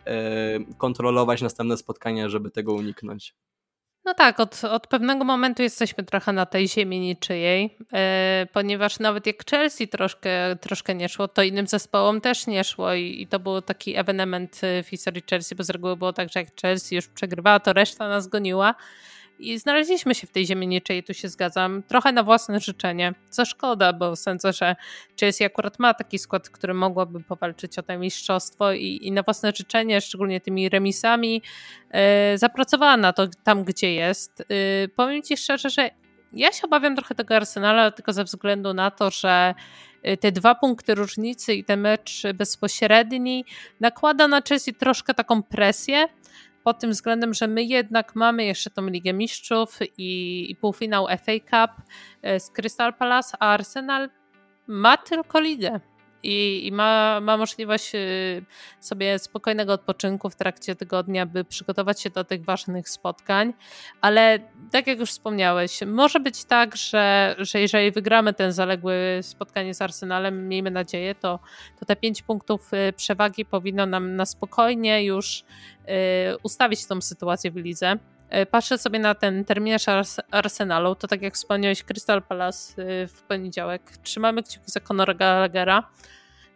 kontrolować 0.78 1.42
następne 1.42 1.78
spotkania, 1.78 2.30
żeby 2.30 2.52
tego 2.52 2.74
uniknąć. 2.74 3.36
No 4.08 4.14
tak, 4.14 4.40
od, 4.40 4.64
od 4.64 4.88
pewnego 4.88 5.24
momentu 5.24 5.64
jesteśmy 5.64 6.04
trochę 6.04 6.34
na 6.34 6.46
tej 6.46 6.68
ziemi 6.68 7.00
niczyjej, 7.00 7.78
e, 7.94 8.48
ponieważ 8.54 9.00
nawet 9.00 9.28
jak 9.28 9.46
Chelsea 9.50 9.88
troszkę, 9.88 10.56
troszkę 10.56 10.96
nie 10.96 11.10
szło, 11.10 11.28
to 11.28 11.44
innym 11.44 11.68
zespołom 11.68 12.22
też 12.22 12.48
nie 12.48 12.64
szło 12.64 12.94
i, 12.94 13.22
i 13.22 13.28
to 13.28 13.40
był 13.40 13.62
taki 13.62 13.98
ewenement 13.98 14.62
w 14.84 14.88
historii 14.90 15.24
Chelsea, 15.30 15.56
bo 15.56 15.64
z 15.64 15.70
reguły 15.70 15.98
było 15.98 16.14
tak, 16.14 16.30
że 16.30 16.40
jak 16.40 16.50
Chelsea 16.62 16.96
już 16.96 17.08
przegrywała, 17.08 17.60
to 17.60 17.74
reszta 17.74 18.08
nas 18.08 18.28
goniła. 18.28 18.76
I 19.40 19.60
znaleźliśmy 19.60 20.16
się 20.16 20.28
w 20.28 20.32
tej 20.32 20.46
ziemi 20.46 20.68
niczej, 20.68 21.04
tu 21.04 21.14
się 21.14 21.30
zgadzam, 21.30 21.84
trochę 21.84 22.12
na 22.12 22.24
własne 22.24 22.60
życzenie. 22.60 23.14
Co 23.30 23.46
szkoda, 23.46 23.94
bo 23.94 24.16
sądzę, 24.16 24.54
że 24.54 24.76
Chelsea 25.20 25.44
akurat 25.44 25.80
ma 25.80 25.94
taki 25.94 26.20
skład, 26.20 26.50
który 26.50 26.74
mogłaby 26.74 27.24
powalczyć 27.24 27.80
o 27.80 27.84
to 27.84 28.00
mistrzostwo 28.00 28.72
i, 28.72 29.00
i 29.02 29.12
na 29.12 29.24
własne 29.24 29.52
życzenie, 29.56 30.02
szczególnie 30.02 30.42
tymi 30.42 30.70
remisami, 30.70 31.42
yy, 31.94 32.00
zapracowała 32.38 32.98
na 32.98 33.14
to 33.14 33.28
tam, 33.44 33.64
gdzie 33.64 33.94
jest. 33.94 34.44
Yy, 34.50 34.90
powiem 34.96 35.24
Ci 35.24 35.38
szczerze, 35.38 35.70
że 35.70 35.90
ja 36.34 36.52
się 36.52 36.62
obawiam 36.64 36.96
trochę 36.96 37.16
tego 37.16 37.36
Arsenala, 37.36 37.92
tylko 37.92 38.14
ze 38.14 38.24
względu 38.24 38.74
na 38.74 38.92
to, 38.92 39.12
że 39.12 39.56
e, 40.04 40.18
te 40.18 40.32
dwa 40.32 40.56
punkty 40.56 40.96
różnicy 40.96 41.54
i 41.54 41.64
ten 41.64 41.80
mecz 41.80 42.24
bezpośredni 42.36 43.46
nakłada 43.80 44.28
na 44.28 44.42
Chelsea 44.42 44.74
troszkę 44.74 45.14
taką 45.14 45.44
presję, 45.44 46.08
pod 46.68 46.80
tym 46.80 46.92
względem, 46.92 47.34
że 47.34 47.48
my 47.48 47.64
jednak 47.64 48.16
mamy 48.16 48.46
jeszcze 48.46 48.70
tą 48.70 48.88
Ligę 48.88 49.14
Mistrzów 49.14 49.80
i, 49.98 50.46
i 50.52 50.56
półfinał 50.56 51.08
FA 51.08 51.32
Cup 51.40 51.86
e, 52.22 52.40
z 52.40 52.50
Crystal 52.50 52.94
Palace, 52.94 53.38
a 53.40 53.54
Arsenal 53.54 54.10
ma 54.68 54.98
tylko 54.98 55.40
ligę 55.40 55.80
i, 56.24 56.68
i 56.68 56.72
ma, 56.72 57.20
ma 57.22 57.38
możliwość 57.38 57.96
y, 57.96 58.46
sobie 58.80 59.20
spokojnego 59.20 59.74
odpoczynku 59.74 60.30
w 60.30 60.36
trakcie 60.36 60.76
tygodnia, 60.76 61.26
by 61.26 61.44
przygotować 61.44 62.02
się 62.02 62.10
do 62.10 62.24
tych 62.24 62.46
ważnych 62.46 62.90
spotkań. 62.90 63.54
Ale 64.02 64.40
tak 64.72 64.88
jak 64.88 65.00
już 65.00 65.10
wspomniałeś, 65.10 65.80
może 65.86 66.20
być 66.20 66.46
tak, 66.46 66.76
że, 66.76 67.36
że 67.40 67.62
jeżeli 67.62 67.92
wygramy 67.92 68.34
ten 68.34 68.52
zaległy 68.52 69.20
spotkanie 69.22 69.74
z 69.74 69.82
Arsenalem, 69.82 70.48
miejmy 70.48 70.72
nadzieję, 70.72 71.16
to, 71.16 71.40
to 71.80 71.86
te 71.86 71.96
pięć 71.96 72.22
punktów 72.22 72.74
y, 72.74 72.94
przewagi 72.94 73.46
powinno 73.46 73.86
nam 73.86 74.16
na 74.16 74.26
spokojnie 74.26 75.04
już 75.04 75.40
y, 75.40 76.38
ustawić 76.44 76.86
tą 76.86 77.02
sytuację 77.02 77.52
w 77.52 77.56
lidze. 77.56 77.98
Patrzę 78.52 78.78
sobie 78.78 79.00
na 79.00 79.16
ten 79.16 79.46
terminarz 79.46 79.86
Arsenalu, 80.32 80.96
to 80.96 81.08
tak 81.08 81.22
jak 81.22 81.34
wspomniałeś, 81.34 81.84
Crystal 81.84 82.22
Palace 82.22 82.74
w 83.08 83.22
poniedziałek. 83.28 83.82
Trzymamy 84.04 84.44
kciuki 84.44 84.72
za 84.72 84.80
Conora 84.80 85.14
Gallaghera 85.14 85.84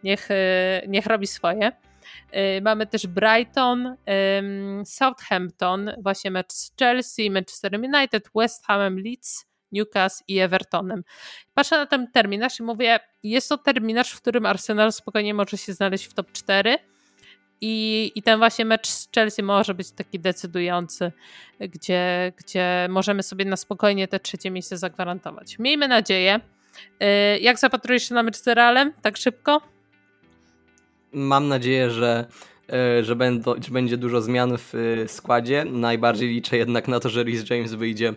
niech, 0.04 0.30
e, 0.30 0.82
niech 0.88 1.06
robi 1.06 1.26
swoje. 1.26 1.72
E, 2.30 2.60
mamy 2.60 2.86
też 2.86 3.06
Brighton, 3.06 3.96
Southampton, 4.84 5.90
właśnie 5.98 6.30
mecz 6.30 6.52
z 6.52 6.72
Chelsea, 6.78 7.30
Manchester 7.30 7.74
United, 7.74 8.30
West 8.34 8.66
Hamem, 8.66 8.98
Leeds, 8.98 9.46
Newcastle 9.72 10.24
i 10.28 10.38
Evertonem. 10.38 11.04
Patrzę 11.54 11.76
na 11.76 11.86
ten 11.86 12.10
terminarz 12.12 12.60
i 12.60 12.62
mówię, 12.62 13.00
jest 13.22 13.48
to 13.48 13.58
terminarz, 13.58 14.12
w 14.12 14.20
którym 14.20 14.46
Arsenal 14.46 14.92
spokojnie 14.92 15.34
może 15.34 15.58
się 15.58 15.72
znaleźć 15.72 16.04
w 16.04 16.14
top 16.14 16.32
4 16.32 16.78
i, 17.64 18.12
I 18.14 18.22
ten 18.22 18.38
właśnie 18.38 18.64
mecz 18.64 18.88
z 18.88 19.08
Chelsea 19.14 19.42
może 19.42 19.74
być 19.74 19.90
taki 19.90 20.20
decydujący, 20.20 21.12
gdzie, 21.60 22.32
gdzie 22.36 22.86
możemy 22.90 23.22
sobie 23.22 23.44
na 23.44 23.56
spokojnie 23.56 24.08
te 24.08 24.20
trzecie 24.20 24.50
miejsce 24.50 24.78
zagwarantować. 24.78 25.58
Miejmy 25.58 25.88
nadzieję. 25.88 26.40
Y, 27.02 27.38
jak 27.38 27.58
zapatrujesz 27.58 28.08
się 28.08 28.14
na 28.14 28.22
mecz 28.22 28.36
z 28.36 28.46
Realem? 28.46 28.92
Tak 29.02 29.16
szybko? 29.16 29.60
Mam 31.12 31.48
nadzieję, 31.48 31.90
że, 31.90 32.26
y, 33.00 33.04
że, 33.04 33.16
będą, 33.16 33.54
że 33.54 33.70
będzie 33.70 33.96
dużo 33.96 34.20
zmian 34.20 34.58
w 34.58 34.74
y, 34.74 35.08
składzie. 35.08 35.64
Najbardziej 35.64 36.28
liczę 36.28 36.56
jednak 36.56 36.88
na 36.88 37.00
to, 37.00 37.08
że 37.08 37.22
Rhys 37.22 37.50
James 37.50 37.74
wyjdzie, 37.74 38.14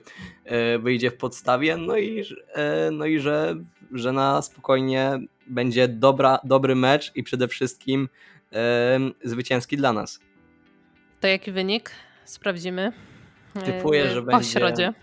wyjdzie 0.79 1.12
w 1.12 1.17
podstawie, 1.17 1.77
no 1.77 1.97
i, 1.97 2.23
no 2.91 3.05
i 3.05 3.19
że, 3.19 3.55
że 3.91 4.12
na 4.12 4.41
spokojnie 4.41 5.19
będzie 5.47 5.88
dobra, 5.88 6.39
dobry 6.43 6.75
mecz 6.75 7.12
i 7.15 7.23
przede 7.23 7.47
wszystkim 7.47 8.10
zwycięski 9.23 9.77
dla 9.77 9.93
nas. 9.93 10.19
To 11.19 11.27
jaki 11.27 11.51
wynik? 11.51 11.91
Sprawdzimy. 12.25 12.91
Typuję, 13.65 14.10
że 14.10 14.21
po 14.21 14.27
będzie... 14.27 14.49
środzie. 14.49 14.93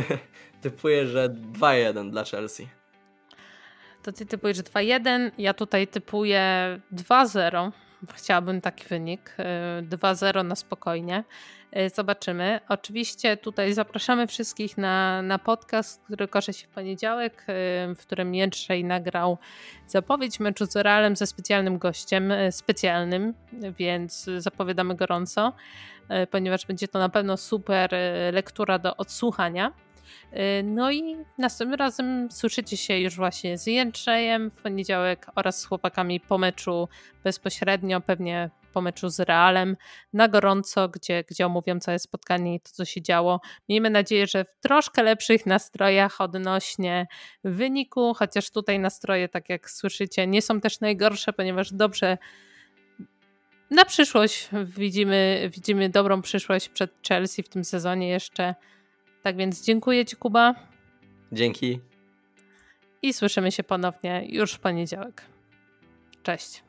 Typuję, 0.62 1.06
że 1.06 1.28
2-1 1.28 2.10
dla 2.10 2.24
Chelsea. 2.24 2.68
To 4.02 4.12
ty 4.12 4.26
typujesz 4.26 4.58
2-1, 4.58 5.30
ja 5.38 5.54
tutaj 5.54 5.88
typuję 5.88 6.80
2-0. 6.92 7.72
Chciałabym 8.14 8.60
taki 8.60 8.84
wynik. 8.84 9.36
2-0 9.82 10.44
na 10.44 10.56
spokojnie. 10.56 11.24
E, 11.72 11.90
zobaczymy. 11.90 12.60
Oczywiście 12.68 13.36
tutaj 13.36 13.72
zapraszamy 13.72 14.26
wszystkich 14.26 14.78
na, 14.78 15.22
na 15.22 15.38
podcast, 15.38 16.02
który 16.04 16.28
kończy 16.28 16.52
się 16.52 16.66
w 16.66 16.70
poniedziałek, 16.70 17.42
e, 17.42 17.44
w 17.94 17.98
którym 17.98 18.34
Jędrzej 18.34 18.84
nagrał 18.84 19.38
zapowiedź 19.86 20.40
meczu 20.40 20.66
z 20.66 20.76
Realem 20.76 21.16
ze 21.16 21.26
specjalnym 21.26 21.78
gościem, 21.78 22.32
e, 22.32 22.52
specjalnym, 22.52 23.34
więc 23.78 24.30
zapowiadamy 24.38 24.94
gorąco, 24.94 25.52
ponieważ 26.30 26.66
będzie 26.66 26.88
to 26.88 26.98
na 26.98 27.08
pewno 27.08 27.36
super 27.36 27.90
lektura 28.32 28.78
do 28.78 28.96
odsłuchania. 28.96 29.72
No 30.64 30.90
i 30.90 31.16
następnym 31.38 31.78
razem 31.78 32.30
słyszycie 32.30 32.76
się 32.76 32.98
już 32.98 33.16
właśnie 33.16 33.58
z 33.58 33.66
Jędrzejem 33.66 34.50
w 34.50 34.62
poniedziałek 34.62 35.26
oraz 35.34 35.60
z 35.60 35.66
chłopakami 35.66 36.20
po 36.20 36.38
meczu 36.38 36.88
bezpośrednio, 37.24 38.00
pewnie 38.00 38.50
po 38.72 38.80
meczu 38.80 39.08
z 39.08 39.20
Realem 39.20 39.76
na 40.12 40.28
gorąco, 40.28 40.88
gdzie, 40.88 41.24
gdzie 41.28 41.46
omówią 41.46 41.80
całe 41.80 41.98
spotkanie 41.98 42.54
i 42.54 42.60
to, 42.60 42.70
co 42.72 42.84
się 42.84 43.02
działo. 43.02 43.40
Miejmy 43.68 43.90
nadzieję, 43.90 44.26
że 44.26 44.44
w 44.44 44.60
troszkę 44.60 45.02
lepszych 45.02 45.46
nastrojach 45.46 46.20
odnośnie 46.20 47.06
wyniku, 47.44 48.14
chociaż 48.14 48.50
tutaj 48.50 48.78
nastroje, 48.78 49.28
tak 49.28 49.48
jak 49.48 49.70
słyszycie, 49.70 50.26
nie 50.26 50.42
są 50.42 50.60
też 50.60 50.80
najgorsze, 50.80 51.32
ponieważ 51.32 51.72
dobrze 51.72 52.18
na 53.70 53.84
przyszłość 53.84 54.48
widzimy, 54.64 55.50
widzimy 55.54 55.88
dobrą 55.88 56.22
przyszłość 56.22 56.68
przed 56.68 56.90
Chelsea 57.08 57.42
w 57.42 57.48
tym 57.48 57.64
sezonie 57.64 58.08
jeszcze. 58.08 58.54
Tak 59.22 59.36
więc 59.36 59.64
dziękuję 59.64 60.04
Ci, 60.04 60.16
Kuba. 60.16 60.54
Dzięki. 61.32 61.80
I 63.02 63.12
słyszymy 63.12 63.52
się 63.52 63.62
ponownie 63.62 64.24
już 64.28 64.52
w 64.52 64.58
poniedziałek. 64.58 65.22
Cześć. 66.22 66.62